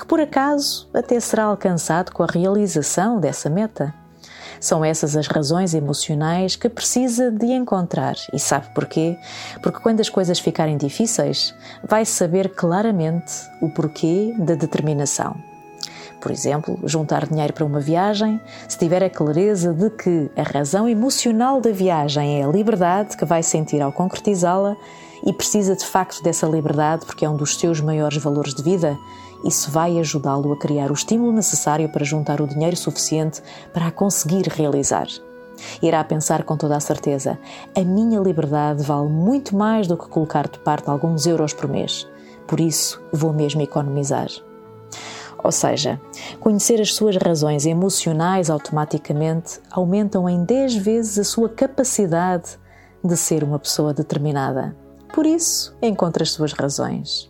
que 0.00 0.06
por 0.06 0.18
acaso 0.18 0.88
até 0.94 1.20
será 1.20 1.44
alcançado 1.44 2.10
com 2.10 2.22
a 2.22 2.26
realização 2.26 3.20
dessa 3.20 3.50
meta. 3.50 3.94
São 4.58 4.82
essas 4.82 5.14
as 5.14 5.26
razões 5.26 5.74
emocionais 5.74 6.56
que 6.56 6.70
precisa 6.70 7.30
de 7.30 7.46
encontrar. 7.46 8.14
E 8.32 8.38
sabe 8.38 8.68
porquê? 8.74 9.18
Porque 9.62 9.80
quando 9.80 10.00
as 10.00 10.08
coisas 10.08 10.38
ficarem 10.38 10.78
difíceis, 10.78 11.54
vai 11.86 12.06
saber 12.06 12.54
claramente 12.54 13.32
o 13.60 13.68
porquê 13.68 14.34
da 14.38 14.54
determinação. 14.54 15.36
Por 16.18 16.30
exemplo, 16.30 16.78
juntar 16.84 17.26
dinheiro 17.26 17.52
para 17.52 17.64
uma 17.64 17.80
viagem, 17.80 18.40
se 18.68 18.78
tiver 18.78 19.02
a 19.02 19.10
clareza 19.10 19.72
de 19.72 19.90
que 19.90 20.30
a 20.36 20.42
razão 20.42 20.88
emocional 20.88 21.60
da 21.60 21.72
viagem 21.72 22.40
é 22.40 22.44
a 22.44 22.48
liberdade 22.48 23.16
que 23.16 23.24
vai 23.24 23.42
sentir 23.42 23.80
ao 23.82 23.92
concretizá-la 23.92 24.76
e 25.24 25.32
precisa 25.32 25.76
de 25.76 25.84
facto 25.84 26.22
dessa 26.22 26.46
liberdade 26.46 27.04
porque 27.04 27.24
é 27.24 27.28
um 27.28 27.36
dos 27.36 27.58
seus 27.58 27.80
maiores 27.80 28.22
valores 28.22 28.54
de 28.54 28.62
vida, 28.62 28.98
isso 29.44 29.70
vai 29.70 29.98
ajudá-lo 29.98 30.52
a 30.52 30.56
criar 30.56 30.90
o 30.90 30.94
estímulo 30.94 31.32
necessário 31.32 31.88
para 31.88 32.04
juntar 32.04 32.40
o 32.40 32.46
dinheiro 32.46 32.76
suficiente 32.76 33.42
para 33.72 33.86
a 33.86 33.92
conseguir 33.92 34.46
realizar. 34.48 35.06
Irá 35.82 36.02
pensar 36.04 36.44
com 36.44 36.56
toda 36.56 36.76
a 36.76 36.80
certeza: 36.80 37.38
a 37.76 37.80
minha 37.80 38.20
liberdade 38.20 38.82
vale 38.82 39.08
muito 39.08 39.56
mais 39.56 39.86
do 39.86 39.96
que 39.96 40.08
colocar 40.08 40.48
de 40.48 40.58
parte 40.58 40.88
alguns 40.88 41.26
euros 41.26 41.52
por 41.52 41.68
mês. 41.68 42.08
Por 42.46 42.60
isso, 42.60 43.00
vou 43.12 43.32
mesmo 43.32 43.62
economizar. 43.62 44.28
Ou 45.42 45.52
seja, 45.52 46.00
conhecer 46.38 46.80
as 46.80 46.94
suas 46.94 47.16
razões 47.16 47.64
emocionais 47.64 48.50
automaticamente 48.50 49.60
aumentam 49.70 50.28
em 50.28 50.44
10 50.44 50.76
vezes 50.76 51.18
a 51.18 51.24
sua 51.24 51.48
capacidade 51.48 52.58
de 53.02 53.16
ser 53.16 53.42
uma 53.42 53.58
pessoa 53.58 53.94
determinada. 53.94 54.76
Por 55.14 55.24
isso, 55.24 55.74
encontre 55.80 56.22
as 56.22 56.30
suas 56.30 56.52
razões. 56.52 57.29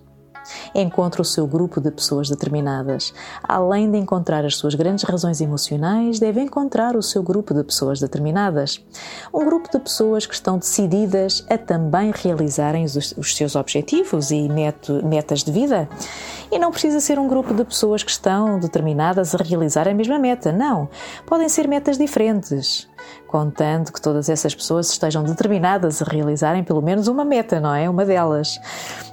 Encontre 0.75 1.21
o 1.21 1.25
seu 1.25 1.47
grupo 1.47 1.81
de 1.81 1.91
pessoas 1.91 2.29
determinadas. 2.29 3.15
Além 3.43 3.91
de 3.91 3.99
encontrar 3.99 4.45
as 4.45 4.57
suas 4.57 4.75
grandes 4.75 5.05
razões 5.05 5.41
emocionais, 5.41 6.19
deve 6.19 6.41
encontrar 6.41 6.97
o 6.97 7.03
seu 7.03 7.23
grupo 7.23 7.55
de 7.55 7.65
pessoas 7.65 8.01
determinadas. 8.01 8.85
Um 9.33 9.45
grupo 9.45 9.71
de 9.71 9.79
pessoas 9.79 10.27
que 10.27 10.35
estão 10.35 10.59
decididas 10.59 11.45
a 11.49 11.57
também 11.57 12.13
realizarem 12.15 12.85
os, 12.85 13.15
os 13.17 13.37
seus 13.37 13.57
objetivos 13.57 14.31
e 14.31 14.49
meto, 14.49 15.05
metas 15.05 15.43
de 15.43 15.53
vida. 15.53 15.89
E 16.51 16.59
não 16.59 16.71
precisa 16.71 17.01
ser 17.01 17.19
um 17.19 17.29
grupo 17.29 17.55
de 17.55 17.65
pessoas 17.65 18.03
que 18.03 18.11
estão 18.11 18.59
determinadas 18.59 19.35
a 19.35 19.39
realizar 19.39 19.87
a 19.87 19.95
mesma 19.95 20.19
meta, 20.19 20.51
não. 20.51 20.89
Podem 21.27 21.49
ser 21.49 21.69
metas 21.69 21.97
diferentes 21.97 22.89
contando 23.27 23.93
que 23.93 24.01
todas 24.01 24.29
essas 24.29 24.55
pessoas 24.55 24.91
estejam 24.91 25.23
determinadas 25.23 26.03
a 26.03 26.05
realizarem 26.05 26.65
pelo 26.65 26.83
menos 26.83 27.07
uma 27.07 27.25
meta, 27.25 27.61
não 27.61 27.75
é? 27.75 27.89
Uma 27.89 28.05
delas. 28.05 28.61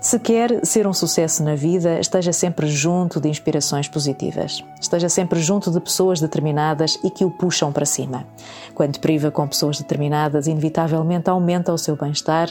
Se 0.01 0.19
quer 0.19 0.65
ser 0.65 0.87
um 0.87 0.93
sucesso 0.93 1.43
na 1.43 1.55
vida, 1.55 1.99
esteja 1.99 2.33
sempre 2.33 2.67
junto 2.67 3.21
de 3.21 3.29
inspirações 3.29 3.87
positivas. 3.87 4.63
Esteja 4.81 5.09
sempre 5.09 5.39
junto 5.39 5.69
de 5.69 5.79
pessoas 5.79 6.19
determinadas 6.19 6.99
e 7.03 7.11
que 7.11 7.25
o 7.25 7.31
puxam 7.31 7.71
para 7.71 7.85
cima. 7.85 8.25
Quando 8.73 8.99
priva 8.99 9.29
com 9.29 9.47
pessoas 9.47 9.77
determinadas, 9.77 10.47
inevitavelmente 10.47 11.29
aumenta 11.29 11.73
o 11.73 11.77
seu 11.77 11.95
bem-estar 11.95 12.49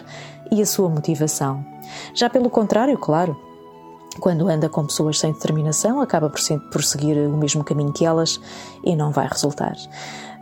e 0.50 0.62
a 0.62 0.66
sua 0.66 0.88
motivação. 0.88 1.64
Já 2.14 2.30
pelo 2.30 2.50
contrário, 2.50 2.96
claro, 2.98 3.36
quando 4.20 4.48
anda 4.48 4.68
com 4.68 4.86
pessoas 4.86 5.18
sem 5.18 5.32
determinação, 5.32 6.00
acaba 6.00 6.30
por 6.30 6.82
seguir 6.82 7.16
o 7.16 7.36
mesmo 7.36 7.62
caminho 7.62 7.92
que 7.92 8.04
elas 8.04 8.40
e 8.84 8.96
não 8.96 9.10
vai 9.10 9.28
resultar. 9.28 9.76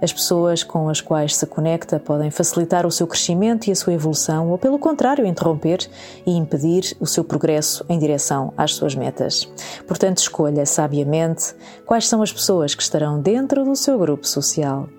As 0.05 0.13
pessoas 0.13 0.63
com 0.63 0.91
as 0.91 1.01
quais 1.01 1.35
se 1.35 1.47
conecta 1.47 1.99
podem 1.99 2.31
facilitar 2.31 2.85
o 2.87 2.91
seu 2.91 3.07
crescimento 3.07 3.69
e 3.69 3.73
a 3.73 3.75
sua 3.75 3.95
evolução, 3.95 4.51
ou 4.51 4.59
pelo 4.59 4.79
contrário, 4.79 5.25
interromper 5.25 5.79
e 6.27 6.31
impedir 6.31 6.95
o 7.01 7.07
seu 7.07 7.25
progresso 7.25 7.83
em 7.89 7.99
direção 7.99 8.53
às 8.55 8.75
suas 8.75 8.95
metas. 8.95 9.49
Portanto, 9.89 10.19
escolha 10.19 10.67
sabiamente 10.67 11.55
quais 11.87 12.07
são 12.07 12.21
as 12.21 12.31
pessoas 12.31 12.75
que 12.75 12.83
estarão 12.83 13.19
dentro 13.19 13.65
do 13.65 13.75
seu 13.75 13.99
grupo 13.99 14.29
social. 14.29 14.91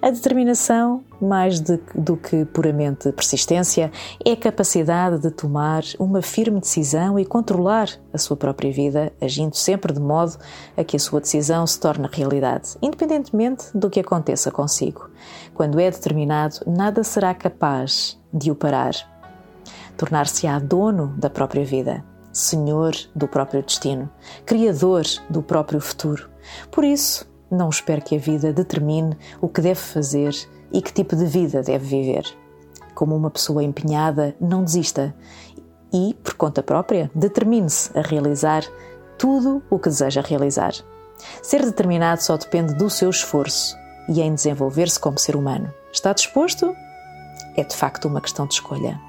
A 0.00 0.10
determinação, 0.10 1.02
mais 1.20 1.58
de, 1.58 1.80
do 1.94 2.16
que 2.16 2.44
puramente 2.44 3.10
persistência, 3.10 3.90
é 4.24 4.32
a 4.32 4.36
capacidade 4.36 5.18
de 5.20 5.30
tomar 5.30 5.82
uma 5.98 6.22
firme 6.22 6.60
decisão 6.60 7.18
e 7.18 7.24
controlar 7.24 7.88
a 8.12 8.18
sua 8.18 8.36
própria 8.36 8.72
vida, 8.72 9.12
agindo 9.20 9.56
sempre 9.56 9.92
de 9.92 10.00
modo 10.00 10.36
a 10.76 10.84
que 10.84 10.96
a 10.96 11.00
sua 11.00 11.20
decisão 11.20 11.66
se 11.66 11.80
torne 11.80 12.08
realidade, 12.12 12.76
independentemente 12.80 13.76
do 13.76 13.90
que 13.90 13.98
aconteça 13.98 14.52
consigo. 14.52 15.10
Quando 15.52 15.80
é 15.80 15.90
determinado, 15.90 16.60
nada 16.64 17.02
será 17.02 17.34
capaz 17.34 18.16
de 18.32 18.52
o 18.52 18.54
parar. 18.54 18.94
Tornar-se-á 19.96 20.60
dono 20.60 21.12
da 21.18 21.28
própria 21.28 21.64
vida, 21.64 22.04
senhor 22.32 22.94
do 23.16 23.26
próprio 23.26 23.64
destino, 23.64 24.08
criador 24.46 25.02
do 25.28 25.42
próprio 25.42 25.80
futuro. 25.80 26.30
Por 26.70 26.84
isso, 26.84 27.27
não 27.50 27.68
espere 27.68 28.00
que 28.00 28.16
a 28.16 28.18
vida 28.18 28.52
determine 28.52 29.16
o 29.40 29.48
que 29.48 29.60
deve 29.60 29.80
fazer 29.80 30.34
e 30.72 30.82
que 30.82 30.92
tipo 30.92 31.16
de 31.16 31.24
vida 31.24 31.62
deve 31.62 31.86
viver. 31.86 32.24
Como 32.94 33.16
uma 33.16 33.30
pessoa 33.30 33.62
empenhada, 33.62 34.34
não 34.40 34.64
desista 34.64 35.14
e, 35.92 36.14
por 36.22 36.34
conta 36.34 36.62
própria, 36.62 37.10
determine-se 37.14 37.96
a 37.98 38.02
realizar 38.02 38.64
tudo 39.16 39.62
o 39.70 39.78
que 39.78 39.88
deseja 39.88 40.20
realizar. 40.20 40.72
Ser 41.42 41.64
determinado 41.64 42.22
só 42.22 42.36
depende 42.36 42.74
do 42.74 42.88
seu 42.90 43.10
esforço 43.10 43.76
e 44.08 44.20
em 44.20 44.34
desenvolver-se 44.34 45.00
como 45.00 45.18
ser 45.18 45.36
humano. 45.36 45.72
Está 45.92 46.12
disposto? 46.12 46.74
É 47.56 47.64
de 47.64 47.74
facto 47.74 48.06
uma 48.06 48.20
questão 48.20 48.46
de 48.46 48.54
escolha. 48.54 49.07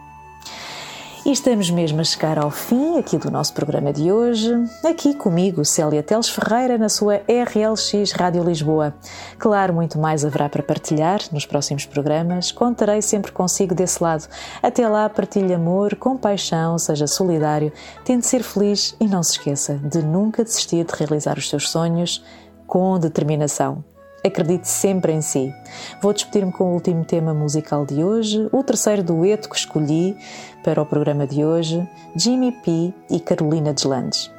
E 1.29 1.31
estamos 1.31 1.69
mesmo 1.69 2.01
a 2.01 2.03
chegar 2.03 2.39
ao 2.39 2.49
fim 2.49 2.97
aqui 2.97 3.15
do 3.15 3.29
nosso 3.29 3.53
programa 3.53 3.93
de 3.93 4.11
hoje, 4.11 4.51
aqui 4.83 5.13
comigo, 5.13 5.63
Célia 5.63 6.01
Teles 6.01 6.27
Ferreira, 6.27 6.75
na 6.75 6.89
sua 6.89 7.17
RLX 7.17 8.13
Rádio 8.13 8.43
Lisboa. 8.43 8.95
Claro, 9.37 9.75
muito 9.75 9.99
mais 9.99 10.25
haverá 10.25 10.49
para 10.49 10.63
partilhar 10.63 11.19
nos 11.31 11.45
próximos 11.45 11.85
programas. 11.85 12.51
Contarei 12.51 13.03
sempre 13.03 13.31
consigo 13.31 13.75
desse 13.75 14.01
lado. 14.01 14.27
Até 14.59 14.87
lá, 14.87 15.07
partilhe 15.07 15.53
amor, 15.53 15.95
compaixão, 15.97 16.79
seja 16.79 17.05
solidário, 17.05 17.71
tente 18.03 18.25
ser 18.25 18.41
feliz 18.41 18.95
e 18.99 19.05
não 19.05 19.21
se 19.21 19.33
esqueça 19.33 19.75
de 19.75 20.01
nunca 20.01 20.43
desistir 20.43 20.83
de 20.83 20.95
realizar 20.95 21.37
os 21.37 21.47
seus 21.47 21.69
sonhos 21.69 22.25
com 22.65 22.97
determinação. 22.97 23.83
Acredite 24.25 24.67
sempre 24.67 25.13
em 25.13 25.21
si. 25.21 25.53
Vou 26.01 26.11
despedir-me 26.11 26.51
com 26.51 26.65
o 26.65 26.73
último 26.73 27.05
tema 27.05 27.33
musical 27.33 27.85
de 27.85 28.03
hoje, 28.03 28.49
o 28.51 28.61
terceiro 28.63 29.01
dueto 29.01 29.49
que 29.49 29.55
escolhi 29.55 30.17
para 30.63 30.81
o 30.81 30.85
programa 30.85 31.25
de 31.25 31.43
hoje, 31.43 31.87
Jimmy 32.15 32.51
P 32.51 32.93
e 33.09 33.19
Carolina 33.19 33.73
Deslandes. 33.73 34.31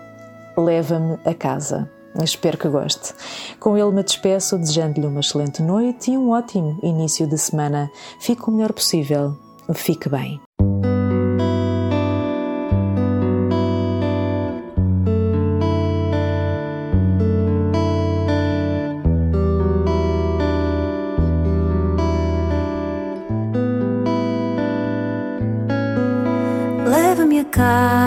Leva-me 0.56 1.18
a 1.24 1.34
casa. 1.34 1.90
Espero 2.22 2.58
que 2.58 2.68
goste. 2.68 3.14
Com 3.60 3.76
ele 3.76 3.92
me 3.92 4.02
despeço, 4.02 4.58
desejando-lhe 4.58 5.06
uma 5.06 5.20
excelente 5.20 5.62
noite 5.62 6.10
e 6.10 6.18
um 6.18 6.30
ótimo 6.30 6.78
início 6.82 7.26
de 7.26 7.38
semana. 7.38 7.90
Fique 8.20 8.48
o 8.48 8.52
melhor 8.52 8.72
possível. 8.72 9.36
Fique 9.74 10.08
bem. 10.08 10.40
kau 27.60 27.99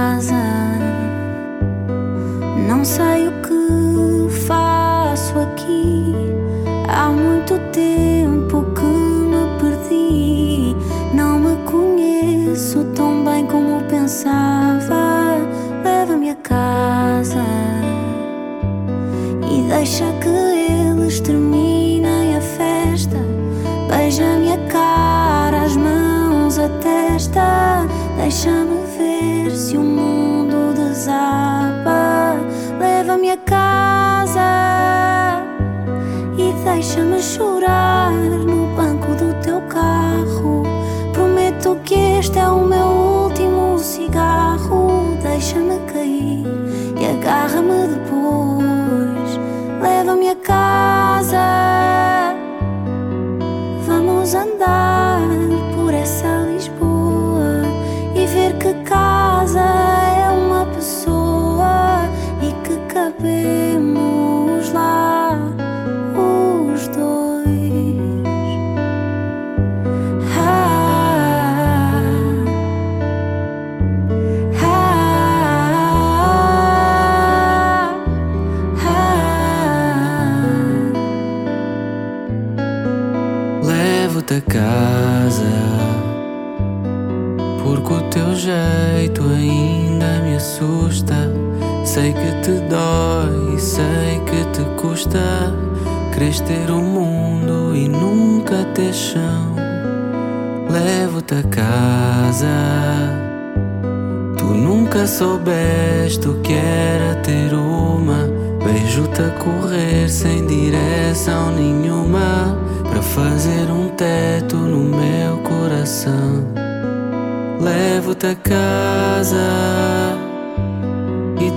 coração. 118.23 118.23
Levo-te 118.23 118.27
a 118.27 118.35
casa. 118.35 120.17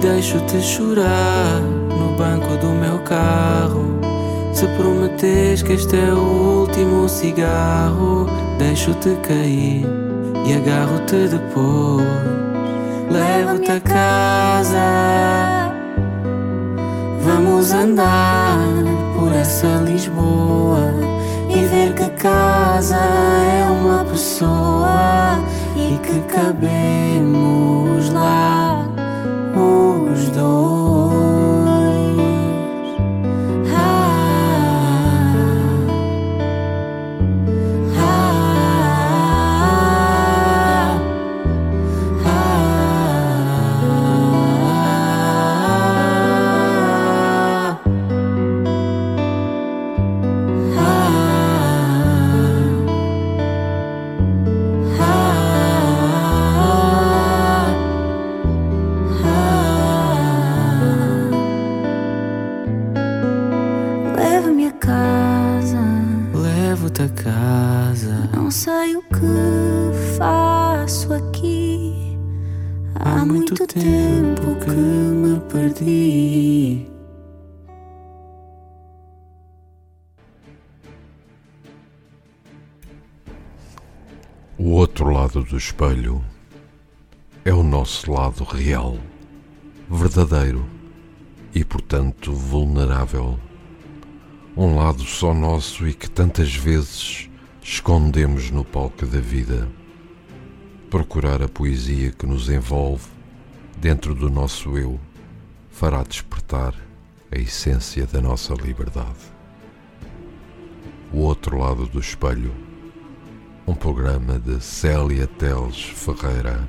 deixo-te 0.01 0.61
chorar 0.61 1.61
no 1.61 2.17
banco 2.17 2.57
do 2.57 2.69
meu 2.69 2.99
carro. 3.01 4.01
Se 4.53 4.67
prometes 4.69 5.63
que 5.63 5.75
este 5.75 5.97
é 5.97 6.13
o 6.13 6.63
último 6.63 7.09
cigarro, 7.09 8.27
deixo-te 8.59 9.15
cair 9.23 9.87
e 10.45 10.55
agarro-te 10.55 11.29
depois. 11.29 12.07
Levo-te 13.11 13.71
a 13.71 13.81
casa, 13.81 15.73
vamos 17.21 17.71
andar 17.73 18.59
por 19.17 19.33
essa 19.33 19.83
Lisboa 19.87 20.93
e 21.49 21.65
ver 21.67 21.95
que 21.95 22.11
casa 22.11 22.97
é 22.97 23.65
uma 23.71 24.05
pessoa 24.05 25.46
e 25.46 25.46
que 26.07 26.21
cabemos 26.33 27.06
verdadeiro 90.17 90.65
e, 91.55 91.63
portanto, 91.63 92.33
vulnerável. 92.33 93.39
Um 94.57 94.75
lado 94.75 95.03
só 95.03 95.35
nosso 95.35 95.87
e 95.87 95.93
que 95.93 96.09
tantas 96.09 96.55
vezes 96.55 97.29
escondemos 97.63 98.51
no 98.51 98.65
palco 98.65 99.05
da 99.05 99.21
vida. 99.21 99.69
Procurar 100.89 101.43
a 101.43 101.49
poesia 101.49 102.13
que 102.13 102.25
nos 102.25 102.49
envolve 102.49 103.05
dentro 103.77 104.15
do 104.15 104.31
nosso 104.31 104.79
eu 104.79 104.99
fará 105.71 106.03
despertar 106.03 106.75
a 107.31 107.39
essência 107.39 108.07
da 108.07 108.21
nossa 108.23 108.55
liberdade. 108.55 109.37
O 111.13 111.19
outro 111.19 111.59
lado 111.59 111.87
do 111.87 112.01
espelho 112.01 112.55
um 113.67 113.75
programa 113.75 114.39
de 114.39 114.63
Célia 114.63 115.27
Teles 115.27 115.83
Ferreira, 115.83 116.69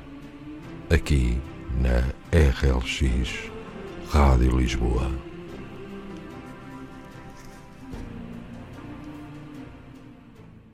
aqui 0.90 1.40
na 1.80 2.04
RLX 2.32 3.50
Rádio 4.12 4.56
Lisboa. 4.56 5.27